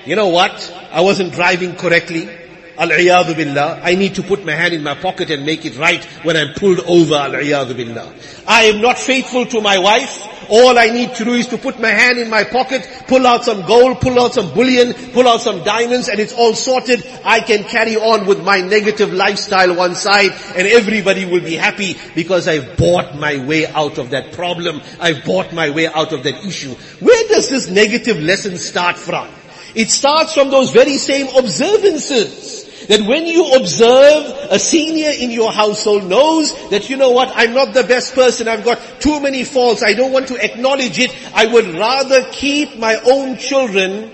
You 0.06 0.16
know 0.16 0.30
what? 0.30 0.72
I 0.92 1.02
wasn't 1.02 1.34
driving 1.34 1.76
correctly. 1.76 2.30
Al-iyadu 2.77 3.36
billah. 3.36 3.81
I 3.83 3.95
need 3.95 4.15
to 4.15 4.23
put 4.23 4.45
my 4.45 4.53
hand 4.53 4.73
in 4.73 4.83
my 4.83 4.95
pocket 4.95 5.29
and 5.29 5.45
make 5.45 5.65
it 5.65 5.77
right 5.77 6.03
when 6.23 6.36
I'm 6.36 6.53
pulled 6.53 6.79
over. 6.81 7.15
Al-iyadu 7.15 7.75
billah. 7.75 8.13
I 8.47 8.63
am 8.63 8.81
not 8.81 8.97
faithful 8.97 9.45
to 9.47 9.62
my 9.62 9.77
wife. 9.77 10.29
All 10.49 10.77
I 10.77 10.88
need 10.88 11.15
to 11.15 11.23
do 11.23 11.33
is 11.33 11.47
to 11.47 11.57
put 11.57 11.79
my 11.79 11.89
hand 11.89 12.19
in 12.19 12.29
my 12.29 12.43
pocket, 12.43 12.88
pull 13.07 13.25
out 13.25 13.45
some 13.45 13.65
gold, 13.65 14.01
pull 14.01 14.19
out 14.19 14.33
some 14.33 14.53
bullion, 14.53 14.93
pull 15.13 15.27
out 15.27 15.41
some 15.41 15.63
diamonds 15.63 16.09
and 16.09 16.19
it's 16.19 16.33
all 16.33 16.53
sorted. 16.53 17.07
I 17.23 17.39
can 17.39 17.63
carry 17.63 17.95
on 17.95 18.25
with 18.25 18.43
my 18.43 18.59
negative 18.62 19.13
lifestyle 19.13 19.75
one 19.75 19.95
side 19.95 20.31
and 20.55 20.67
everybody 20.67 21.25
will 21.25 21.41
be 21.41 21.55
happy 21.55 21.97
because 22.15 22.47
I've 22.47 22.75
bought 22.77 23.15
my 23.15 23.45
way 23.45 23.67
out 23.67 23.97
of 23.97 24.09
that 24.09 24.33
problem. 24.33 24.81
I've 24.99 25.23
bought 25.23 25.53
my 25.53 25.69
way 25.69 25.88
out 25.88 26.12
of 26.12 26.23
that 26.23 26.43
issue. 26.45 26.73
Where 26.99 27.27
does 27.29 27.49
this 27.49 27.69
negative 27.69 28.19
lesson 28.19 28.57
start 28.57 28.97
from? 28.97 29.29
It 29.75 29.89
starts 29.89 30.33
from 30.33 30.51
those 30.51 30.71
very 30.71 30.97
same 30.97 31.36
observances. 31.36 32.62
That 32.89 33.02
when 33.08 33.26
you 33.26 33.54
observe, 33.54 34.52
a 34.52 34.60
senior 34.60 35.10
in 35.10 35.32
your 35.32 35.52
household 35.52 36.06
knows 36.06 36.54
that 36.69 36.89
you 36.89 36.98
know 36.98 37.12
what, 37.12 37.32
I'm 37.34 37.54
not 37.54 37.74
the 37.74 37.84
best 37.84 38.13
person, 38.13 38.48
I've 38.48 38.65
got 38.65 38.80
too 39.00 39.19
many 39.19 39.43
faults, 39.43 39.84
I 39.84 39.93
don't 39.93 40.12
want 40.12 40.28
to 40.28 40.43
acknowledge 40.43 41.00
it, 41.00 41.15
I 41.34 41.46
would 41.46 41.67
rather 41.76 42.26
keep 42.32 42.78
my 42.78 42.96
own 42.96 43.38
children 43.38 44.12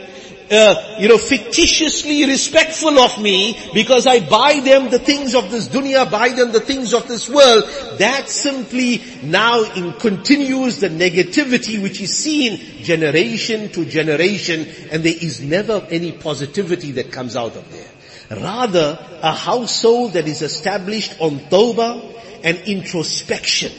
uh, 0.52 0.96
you 1.00 1.08
know, 1.08 1.18
fictitiously 1.18 2.26
respectful 2.26 2.98
of 3.00 3.22
me 3.22 3.58
because 3.74 4.08
I 4.08 4.20
buy 4.20 4.60
them 4.64 4.90
the 4.90 5.00
things 5.00 5.36
of 5.36 5.52
this 5.52 5.68
dunya, 5.68 6.10
buy 6.10 6.30
them 6.30 6.52
the 6.52 6.60
things 6.60 6.94
of 6.94 7.08
this 7.08 7.30
world. 7.30 7.66
That 8.00 8.28
simply 8.30 9.04
now 9.24 9.62
in 9.62 9.94
continues 9.94 10.80
the 10.80 10.90
negativity 10.90 11.82
which 11.82 12.02
is 12.02 12.18
seen 12.18 12.58
generation 12.84 13.70
to 13.74 13.86
generation 13.86 14.68
and 14.92 15.04
there 15.04 15.14
is 15.14 15.42
never 15.42 15.86
any 15.90 16.12
positivity 16.12 16.94
that 16.94 17.12
comes 17.12 17.36
out 17.36 17.56
of 17.56 17.72
there. 17.72 17.88
Rather, 18.30 19.00
a 19.22 19.34
household 19.34 20.14
that 20.14 20.28
is 20.28 20.42
established 20.42 21.20
on 21.20 21.40
tawbah 21.40 22.16
and 22.44 22.58
introspection. 22.68 23.72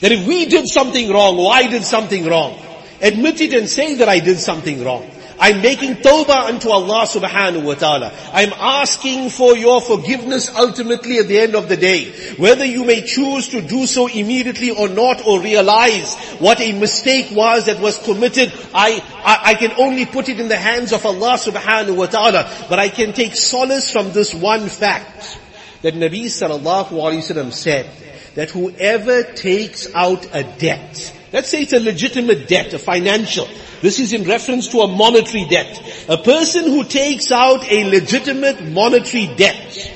That 0.00 0.12
if 0.12 0.26
we 0.26 0.46
did 0.46 0.68
something 0.68 1.10
wrong, 1.10 1.38
I 1.50 1.66
did 1.68 1.82
something 1.82 2.26
wrong, 2.26 2.60
admit 3.00 3.40
it 3.40 3.54
and 3.54 3.68
say 3.68 3.94
that 3.96 4.08
I 4.08 4.20
did 4.20 4.38
something 4.38 4.84
wrong. 4.84 5.10
I'm 5.38 5.60
making 5.60 5.96
tawbah 5.96 6.48
unto 6.48 6.70
Allah 6.70 7.06
subhanahu 7.06 7.64
wa 7.64 7.74
ta'ala. 7.74 8.12
I'm 8.32 8.52
asking 8.52 9.30
for 9.30 9.56
your 9.56 9.80
forgiveness 9.80 10.48
ultimately 10.54 11.18
at 11.18 11.28
the 11.28 11.38
end 11.38 11.54
of 11.54 11.68
the 11.68 11.76
day. 11.76 12.12
Whether 12.36 12.64
you 12.64 12.84
may 12.84 13.02
choose 13.02 13.48
to 13.50 13.60
do 13.60 13.86
so 13.86 14.06
immediately 14.06 14.70
or 14.70 14.88
not 14.88 15.26
or 15.26 15.40
realize 15.40 16.14
what 16.38 16.60
a 16.60 16.72
mistake 16.72 17.28
was 17.32 17.66
that 17.66 17.80
was 17.80 17.98
committed, 17.98 18.52
I, 18.74 19.02
I, 19.24 19.50
I 19.50 19.54
can 19.54 19.72
only 19.78 20.06
put 20.06 20.28
it 20.28 20.40
in 20.40 20.48
the 20.48 20.56
hands 20.56 20.92
of 20.92 21.04
Allah 21.04 21.34
subhanahu 21.34 21.96
wa 21.96 22.06
ta'ala. 22.06 22.50
But 22.68 22.78
I 22.78 22.88
can 22.88 23.12
take 23.12 23.36
solace 23.36 23.90
from 23.90 24.12
this 24.12 24.34
one 24.34 24.68
fact 24.68 25.38
that 25.82 25.94
Nabi 25.94 26.24
sallallahu 26.24 26.88
alayhi 26.90 27.18
wasallam 27.18 27.52
said 27.52 27.88
that 28.34 28.50
whoever 28.50 29.22
takes 29.22 29.94
out 29.94 30.26
a 30.34 30.44
debt, 30.44 31.12
let's 31.36 31.50
say 31.50 31.60
it's 31.60 31.74
a 31.74 31.80
legitimate 31.80 32.48
debt, 32.48 32.72
a 32.72 32.78
financial, 32.78 33.46
this 33.82 34.00
is 34.00 34.14
in 34.14 34.24
reference 34.24 34.68
to 34.68 34.78
a 34.80 34.88
monetary 34.88 35.44
debt. 35.44 35.82
A 36.08 36.16
person 36.16 36.64
who 36.64 36.82
takes 36.82 37.30
out 37.30 37.70
a 37.70 37.84
legitimate 37.84 38.62
monetary 38.62 39.26
debt 39.36 39.92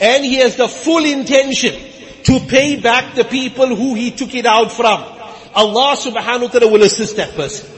and 0.00 0.24
he 0.24 0.36
has 0.36 0.56
the 0.56 0.68
full 0.68 1.04
intention 1.04 1.74
to 2.24 2.40
pay 2.40 2.80
back 2.80 3.14
the 3.14 3.24
people 3.24 3.66
who 3.76 3.94
he 3.94 4.12
took 4.12 4.34
it 4.34 4.46
out 4.46 4.72
from. 4.72 5.02
Allah 5.54 5.94
subhanahu 5.94 6.42
wa 6.42 6.48
ta'ala 6.48 6.72
will 6.72 6.82
assist 6.84 7.16
that 7.16 7.34
person. 7.34 7.68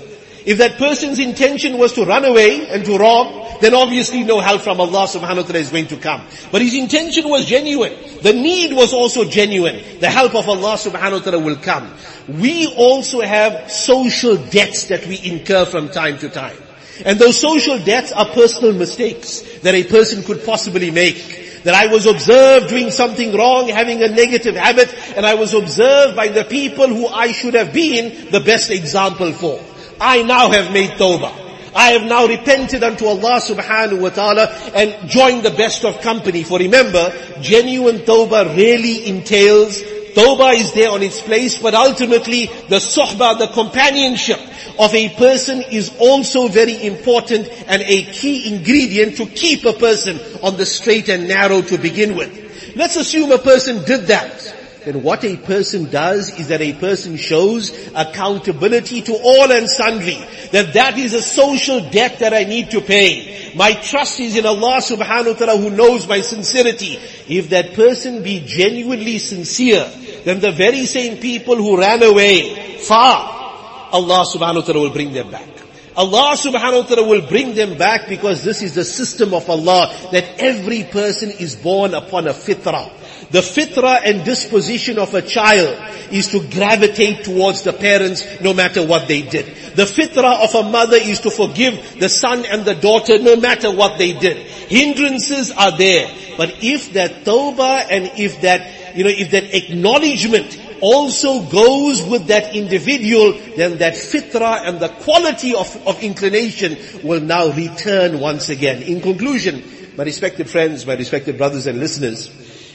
If 0.45 0.59
that 0.59 0.77
person's 0.77 1.19
intention 1.19 1.79
was 1.79 1.95
to 1.95 2.05
run 2.05 2.25
away 2.25 2.69
and 2.69 2.85
to 2.85 2.99
rob, 2.99 3.61
then 3.61 3.75
obviously 3.75 4.25
no 4.25 4.41
help 4.41 4.61
from 4.61 4.81
Allah 4.81 5.07
subhanahu 5.07 5.37
wa 5.37 5.43
ta'ala 5.43 5.59
is 5.59 5.71
going 5.71 5.87
to 5.89 5.97
come. 5.97 6.23
But 6.53 6.61
his 6.61 6.75
intention 6.75 7.29
was 7.29 7.47
genuine. 7.47 7.95
The 8.21 8.33
need 8.33 8.75
was 8.75 8.93
also 8.93 9.25
genuine. 9.25 9.83
The 10.01 10.11
help 10.11 10.35
of 10.35 10.49
Allah 10.49 10.75
subhanahu 10.75 11.13
wa 11.13 11.19
ta'ala 11.19 11.39
will 11.39 11.57
come. 11.57 11.91
We 12.29 12.67
also 12.77 13.23
have 13.23 13.71
social 13.71 14.37
debts 14.37 14.89
that 14.89 15.07
we 15.07 15.19
incur 15.23 15.65
from 15.65 15.89
time 15.89 16.19
to 16.19 16.29
time. 16.29 16.57
And 17.05 17.19
those 17.19 17.41
social 17.41 17.79
debts 17.79 18.13
are 18.13 18.27
personal 18.27 18.75
mistakes 18.75 19.41
that 19.61 19.75
a 19.75 19.85
person 19.85 20.23
could 20.23 20.45
possibly 20.45 20.91
make 20.91 21.63
that 21.65 21.75
I 21.75 21.87
was 21.87 22.07
observed 22.07 22.69
doing 22.69 22.91
something 22.91 23.35
wrong, 23.35 23.69
having 23.69 24.03
a 24.03 24.09
negative 24.09 24.55
habit, 24.55 24.95
and 25.17 25.25
I 25.25 25.35
was 25.35 25.55
observed 25.55 26.15
by 26.15 26.29
the 26.29 26.45
people 26.45 26.87
who 26.87 27.09
I 27.09 27.33
should 27.33 27.55
have 27.55 27.73
been 27.73 28.31
the 28.31 28.41
best 28.41 28.71
example 28.71 29.33
for. 29.33 29.59
I 30.01 30.23
now 30.23 30.51
have 30.51 30.73
made 30.73 30.91
tawbah. 30.93 31.45
I 31.75 31.91
have 31.91 32.05
now 32.05 32.27
repented 32.27 32.85
unto 32.85 33.07
Allah 33.07 33.41
subhanahu 33.41 34.01
wa 34.01 34.11
ta'ala 34.11 34.47
and 34.75 35.09
joined 35.09 35.43
the 35.43 35.51
best 35.51 35.85
of 35.85 36.01
company. 36.01 36.45
For 36.45 36.59
remember, 36.59 37.13
genuine 37.41 37.99
tawbah 37.99 38.57
really 38.57 39.09
entails, 39.09 39.83
tawbah 40.15 40.55
is 40.55 40.73
there 40.73 40.91
on 40.91 41.03
its 41.03 41.21
place, 41.21 41.59
but 41.59 41.75
ultimately 41.75 42.47
the 42.69 42.79
sohbah, 42.79 43.39
the 43.39 43.49
companionship 43.49 44.39
of 44.79 44.95
a 44.95 45.09
person 45.17 45.63
is 45.63 45.93
also 45.99 46.47
very 46.47 46.87
important 46.87 47.49
and 47.67 47.83
a 47.83 48.05
key 48.05 48.55
ingredient 48.55 49.17
to 49.17 49.27
keep 49.27 49.65
a 49.65 49.73
person 49.73 50.21
on 50.43 50.57
the 50.57 50.67
straight 50.67 51.09
and 51.09 51.27
narrow 51.27 51.61
to 51.61 51.77
begin 51.77 52.17
with. 52.17 52.77
Let's 52.77 52.95
assume 52.97 53.33
a 53.33 53.39
person 53.39 53.85
did 53.85 54.07
that 54.07 54.64
then 54.85 55.03
what 55.03 55.25
a 55.25 55.37
person 55.37 55.91
does 55.91 56.39
is 56.39 56.49
that 56.49 56.61
a 56.61 56.75
person 56.75 57.17
shows 57.17 57.73
accountability 57.95 59.01
to 59.03 59.15
all 59.15 59.51
and 59.51 59.69
sundry. 59.69 60.19
That 60.53 60.75
that 60.75 60.99
is 60.99 61.15
a 61.15 61.23
social 61.23 61.89
debt 61.91 62.19
that 62.19 62.35
I 62.35 62.45
need 62.45 62.71
to 62.73 62.83
pay. 62.83 63.53
My 63.57 63.73
trust 63.73 64.21
is 64.21 64.37
in 64.37 64.45
Allah 64.45 64.81
subhanahu 64.81 65.33
wa 65.33 65.39
ta'ala 65.39 65.61
who 65.61 65.71
knows 65.71 66.07
my 66.07 66.21
sincerity. 66.21 66.99
If 67.29 67.51
that 67.51 67.73
person 67.75 68.23
be 68.23 68.43
genuinely 68.45 69.19
sincere, 69.19 69.91
then 70.25 70.41
the 70.41 70.53
very 70.53 70.85
same 70.85 71.19
people 71.19 71.57
who 71.57 71.79
ran 71.79 72.03
away 72.03 72.79
far, 72.79 73.89
Allah 73.91 74.27
subhanahu 74.27 74.57
wa 74.57 74.63
ta'ala 74.63 74.81
will 74.81 74.93
bring 74.93 75.13
them 75.15 75.31
back. 75.31 75.49
Allah 75.97 76.35
subhanahu 76.35 76.83
wa 76.83 76.87
ta'ala 76.89 77.09
will 77.09 77.27
bring 77.27 77.55
them 77.55 77.79
back 77.79 78.09
because 78.09 78.43
this 78.43 78.63
is 78.63 78.75
the 78.75 78.85
system 78.85 79.33
of 79.33 79.49
Allah 79.49 79.95
that 80.11 80.41
every 80.43 80.83
person 80.83 81.31
is 81.31 81.55
born 81.55 81.95
upon 81.95 82.27
a 82.27 82.33
fitrah. 82.33 82.91
The 83.31 83.41
fitra 83.41 84.01
and 84.05 84.25
disposition 84.25 84.99
of 84.99 85.15
a 85.15 85.23
child 85.23 85.79
is 86.13 86.29
to 86.29 86.41
gravitate 86.49 87.25
towards 87.25 87.63
the 87.63 87.73
parents 87.73 88.41
no 88.41 88.55
matter 88.55 88.85
what 88.87 89.09
they 89.09 89.23
did. 89.23 89.47
The 89.75 89.85
fitra 89.85 90.45
of 90.45 90.55
a 90.55 90.71
mother 90.71 90.97
is 90.97 91.21
to 91.21 91.31
forgive 91.31 91.99
the 91.99 92.09
son 92.09 92.45
and 92.47 92.65
the 92.65 92.75
daughter 92.75 93.19
no 93.19 93.37
matter 93.37 93.71
what 93.75 93.99
they 93.99 94.13
did. 94.13 94.37
Hindrances 94.37 95.51
are 95.51 95.77
there. 95.77 96.09
But 96.37 96.63
if 96.63 96.93
that 96.95 97.25
tawbah 97.25 97.87
and 97.91 98.13
if 98.19 98.41
that, 98.43 98.97
you 98.97 99.05
know, 99.05 99.11
if 99.11 99.31
that 99.31 99.55
acknowledgement 99.55 100.61
also 100.81 101.43
goes 101.43 102.03
with 102.03 102.27
that 102.27 102.55
individual, 102.55 103.33
then 103.57 103.79
that 103.79 103.95
fitra 103.95 104.69
and 104.69 104.81
the 104.81 104.89
quality 104.89 105.55
of, 105.55 105.87
of 105.87 106.03
inclination 106.03 106.77
will 107.03 107.21
now 107.21 107.51
return 107.53 108.21
once 108.21 108.49
again. 108.49 108.83
In 108.83 109.01
conclusion, 109.01 109.63
my 109.97 110.05
respected 110.05 110.51
friends, 110.51 110.87
my 110.87 110.95
respected 110.95 111.39
brothers 111.39 111.67
and 111.67 111.79
listeners, 111.79 112.31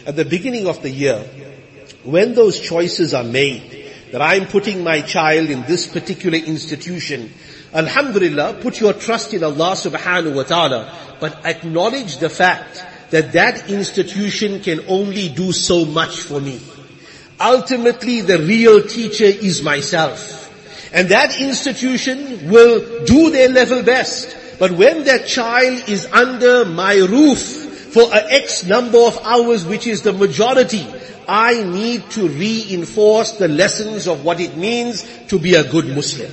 at 0.06 0.16
the 0.16 0.26
beginning 0.26 0.68
of 0.68 0.82
the 0.82 0.90
year, 0.90 1.20
when 2.04 2.34
those 2.34 2.60
choices 2.60 3.14
are 3.14 3.24
made, 3.24 3.92
that 4.12 4.22
I'm 4.22 4.48
putting 4.48 4.84
my 4.84 5.02
child 5.02 5.50
in 5.50 5.64
this 5.64 5.88
particular 5.88 6.38
institution, 6.38 7.32
Alhamdulillah, 7.74 8.58
put 8.62 8.80
your 8.80 8.94
trust 8.94 9.34
in 9.34 9.44
Allah 9.44 9.74
subhanahu 9.74 10.36
wa 10.36 10.44
ta'ala, 10.44 11.18
but 11.20 11.46
acknowledge 11.46 12.18
the 12.18 12.30
fact 12.30 12.84
that 13.12 13.34
that 13.34 13.70
institution 13.70 14.62
can 14.62 14.82
only 14.88 15.30
do 15.30 15.52
so 15.52 15.86
much 15.86 16.22
for 16.22 16.42
me. 16.42 16.60
Ultimately, 17.40 18.22
the 18.22 18.40
real 18.40 18.82
teacher 18.84 19.26
is 19.26 19.62
myself. 19.62 20.48
And 20.92 21.10
that 21.10 21.40
institution 21.40 22.50
will 22.50 23.06
do 23.06 23.30
their 23.30 23.50
level 23.50 23.84
best. 23.84 24.36
But 24.58 24.72
when 24.72 25.04
that 25.06 25.28
child 25.28 25.88
is 25.88 26.06
under 26.08 26.66
my 26.66 26.96
roof, 26.96 27.69
for 27.92 28.04
an 28.04 28.24
X 28.30 28.66
number 28.66 29.00
of 29.00 29.18
hours, 29.24 29.66
which 29.66 29.88
is 29.88 30.04
the 30.04 30.14
majority, 30.14 30.86
I 31.28 31.64
need 31.64 32.10
to 32.12 32.28
reinforce 32.28 33.34
the 33.34 33.48
lessons 33.48 34.08
of 34.08 34.24
what 34.24 34.40
it 34.40 34.58
means 34.58 35.08
to 35.28 35.40
be 35.40 35.56
a 35.56 35.70
good 35.70 35.88
Muslim. 35.88 36.32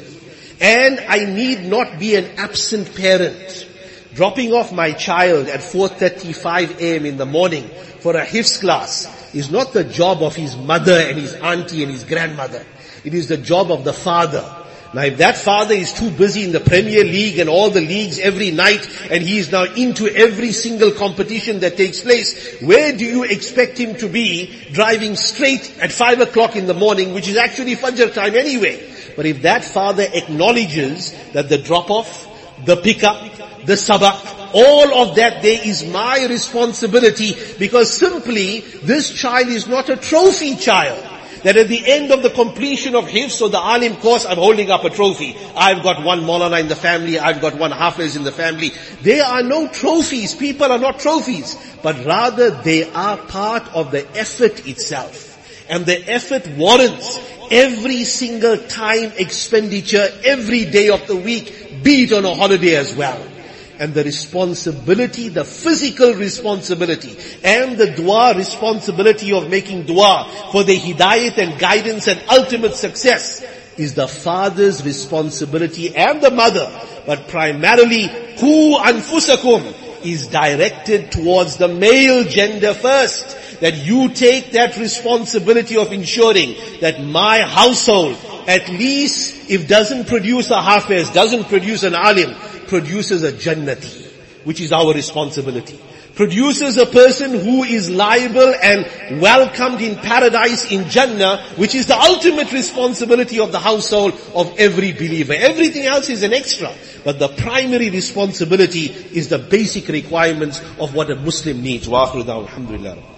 And 0.60 1.00
I 1.00 1.24
need 1.24 1.64
not 1.64 1.98
be 1.98 2.14
an 2.14 2.26
absent 2.38 2.94
parent. 2.94 3.66
Dropping 4.14 4.54
off 4.54 4.72
my 4.72 4.92
child 4.92 5.48
at 5.48 5.60
4.35 5.60 6.80
am 6.80 7.04
in 7.04 7.16
the 7.18 7.26
morning 7.26 7.68
for 8.00 8.16
a 8.16 8.24
Hifz 8.24 8.60
class 8.60 9.34
is 9.34 9.50
not 9.50 9.74
the 9.74 9.84
job 9.84 10.22
of 10.22 10.34
his 10.34 10.56
mother 10.56 10.98
and 10.98 11.18
his 11.18 11.34
auntie 11.34 11.82
and 11.82 11.92
his 11.92 12.04
grandmother. 12.04 12.64
It 13.04 13.12
is 13.12 13.28
the 13.28 13.36
job 13.36 13.70
of 13.70 13.84
the 13.84 13.92
father 13.92 14.65
now 14.94 15.02
if 15.02 15.18
that 15.18 15.36
father 15.36 15.74
is 15.74 15.92
too 15.92 16.10
busy 16.10 16.44
in 16.44 16.52
the 16.52 16.60
Premier 16.60 17.04
League 17.04 17.38
and 17.38 17.48
all 17.48 17.70
the 17.70 17.80
leagues 17.80 18.18
every 18.18 18.50
night 18.50 18.88
and 19.10 19.22
he 19.22 19.38
is 19.38 19.50
now 19.50 19.64
into 19.64 20.08
every 20.08 20.52
single 20.52 20.92
competition 20.92 21.60
that 21.60 21.76
takes 21.76 22.00
place, 22.00 22.60
where 22.60 22.96
do 22.96 23.04
you 23.04 23.24
expect 23.24 23.78
him 23.78 23.96
to 23.96 24.08
be 24.08 24.68
driving 24.72 25.16
straight 25.16 25.78
at 25.80 25.92
five 25.92 26.20
o'clock 26.20 26.56
in 26.56 26.66
the 26.66 26.74
morning, 26.74 27.12
which 27.12 27.28
is 27.28 27.36
actually 27.36 27.74
Fajr 27.74 28.14
time 28.14 28.34
anyway? 28.34 28.92
But 29.16 29.26
if 29.26 29.42
that 29.42 29.64
father 29.64 30.06
acknowledges 30.12 31.12
that 31.32 31.48
the 31.48 31.58
drop 31.58 31.90
off, 31.90 32.26
the 32.64 32.76
pickup, 32.76 33.20
the 33.66 33.74
sabak, 33.74 34.50
all 34.54 35.02
of 35.02 35.16
that 35.16 35.42
there 35.42 35.60
is 35.64 35.84
my 35.84 36.26
responsibility 36.26 37.34
because 37.58 37.92
simply 37.92 38.60
this 38.60 39.10
child 39.10 39.48
is 39.48 39.66
not 39.66 39.88
a 39.88 39.96
trophy 39.96 40.56
child. 40.56 41.15
That 41.42 41.56
at 41.56 41.68
the 41.68 41.82
end 41.86 42.12
of 42.12 42.22
the 42.22 42.30
completion 42.30 42.94
of 42.94 43.04
Hifz 43.06 43.40
or 43.42 43.48
the 43.48 43.58
Alim 43.58 43.96
course, 43.96 44.24
I'm 44.24 44.38
holding 44.38 44.70
up 44.70 44.84
a 44.84 44.90
trophy. 44.90 45.36
I've 45.56 45.82
got 45.82 46.02
one 46.02 46.20
Maulana 46.22 46.60
in 46.60 46.68
the 46.68 46.76
family, 46.76 47.18
I've 47.18 47.40
got 47.40 47.56
one 47.56 47.70
Hafiz 47.70 48.16
in 48.16 48.24
the 48.24 48.32
family. 48.32 48.72
There 49.02 49.24
are 49.24 49.42
no 49.42 49.68
trophies. 49.68 50.34
People 50.34 50.72
are 50.72 50.78
not 50.78 50.98
trophies. 50.98 51.56
But 51.82 52.04
rather 52.04 52.50
they 52.50 52.90
are 52.92 53.16
part 53.16 53.68
of 53.74 53.90
the 53.90 54.06
effort 54.16 54.66
itself. 54.66 55.24
And 55.68 55.84
the 55.84 56.08
effort 56.08 56.46
warrants 56.56 57.18
every 57.50 58.04
single 58.04 58.56
time 58.56 59.12
expenditure 59.16 60.08
every 60.24 60.64
day 60.64 60.90
of 60.90 61.06
the 61.06 61.16
week, 61.16 61.82
be 61.82 62.04
it 62.04 62.12
on 62.12 62.24
a 62.24 62.34
holiday 62.34 62.76
as 62.76 62.94
well 62.94 63.35
and 63.78 63.94
the 63.94 64.04
responsibility, 64.04 65.28
the 65.28 65.44
physical 65.44 66.14
responsibility 66.14 67.16
and 67.44 67.76
the 67.76 67.90
dua 67.92 68.34
responsibility 68.34 69.32
of 69.32 69.50
making 69.50 69.84
dua 69.84 70.30
for 70.52 70.64
the 70.64 70.76
hidayat 70.76 71.38
and 71.38 71.58
guidance 71.58 72.08
and 72.08 72.22
ultimate 72.30 72.74
success 72.74 73.44
is 73.76 73.94
the 73.94 74.08
father's 74.08 74.84
responsibility 74.84 75.94
and 75.94 76.22
the 76.22 76.30
mother, 76.30 76.66
but 77.06 77.28
primarily 77.28 78.08
qu 78.38 78.76
anfusakum 78.78 79.74
is 80.04 80.28
directed 80.28 81.10
towards 81.12 81.56
the 81.56 81.68
male 81.68 82.24
gender 82.24 82.74
first. 82.74 83.60
That 83.60 83.74
you 83.74 84.10
take 84.10 84.52
that 84.52 84.76
responsibility 84.76 85.78
of 85.78 85.90
ensuring 85.90 86.56
that 86.82 87.02
my 87.02 87.40
household, 87.40 88.16
at 88.46 88.68
least 88.68 89.50
if 89.50 89.66
doesn't 89.66 90.08
produce 90.08 90.50
a 90.50 90.60
hafiz, 90.60 91.08
doesn't 91.10 91.44
produce 91.44 91.82
an 91.82 91.94
alim, 91.94 92.34
produces 92.68 93.22
a 93.22 93.32
jannati, 93.32 94.06
which 94.44 94.60
is 94.60 94.72
our 94.72 94.92
responsibility. 94.92 95.78
Produces 96.14 96.78
a 96.78 96.86
person 96.86 97.32
who 97.32 97.62
is 97.62 97.90
liable 97.90 98.54
and 98.62 99.20
welcomed 99.20 99.82
in 99.82 99.96
paradise 99.96 100.72
in 100.72 100.88
Jannah, 100.88 101.42
which 101.56 101.74
is 101.74 101.88
the 101.88 101.98
ultimate 101.98 102.50
responsibility 102.52 103.38
of 103.38 103.52
the 103.52 103.58
household 103.58 104.14
of 104.34 104.58
every 104.58 104.92
believer. 104.92 105.34
Everything 105.34 105.84
else 105.84 106.08
is 106.08 106.22
an 106.22 106.32
extra. 106.32 106.72
But 107.04 107.18
the 107.18 107.28
primary 107.28 107.90
responsibility 107.90 108.86
is 108.86 109.28
the 109.28 109.38
basic 109.38 109.88
requirements 109.88 110.60
of 110.80 110.94
what 110.94 111.10
a 111.10 111.16
Muslim 111.16 111.62
needs. 111.62 111.86
Wa 111.86 112.10
alhamdulillah. 112.10 113.15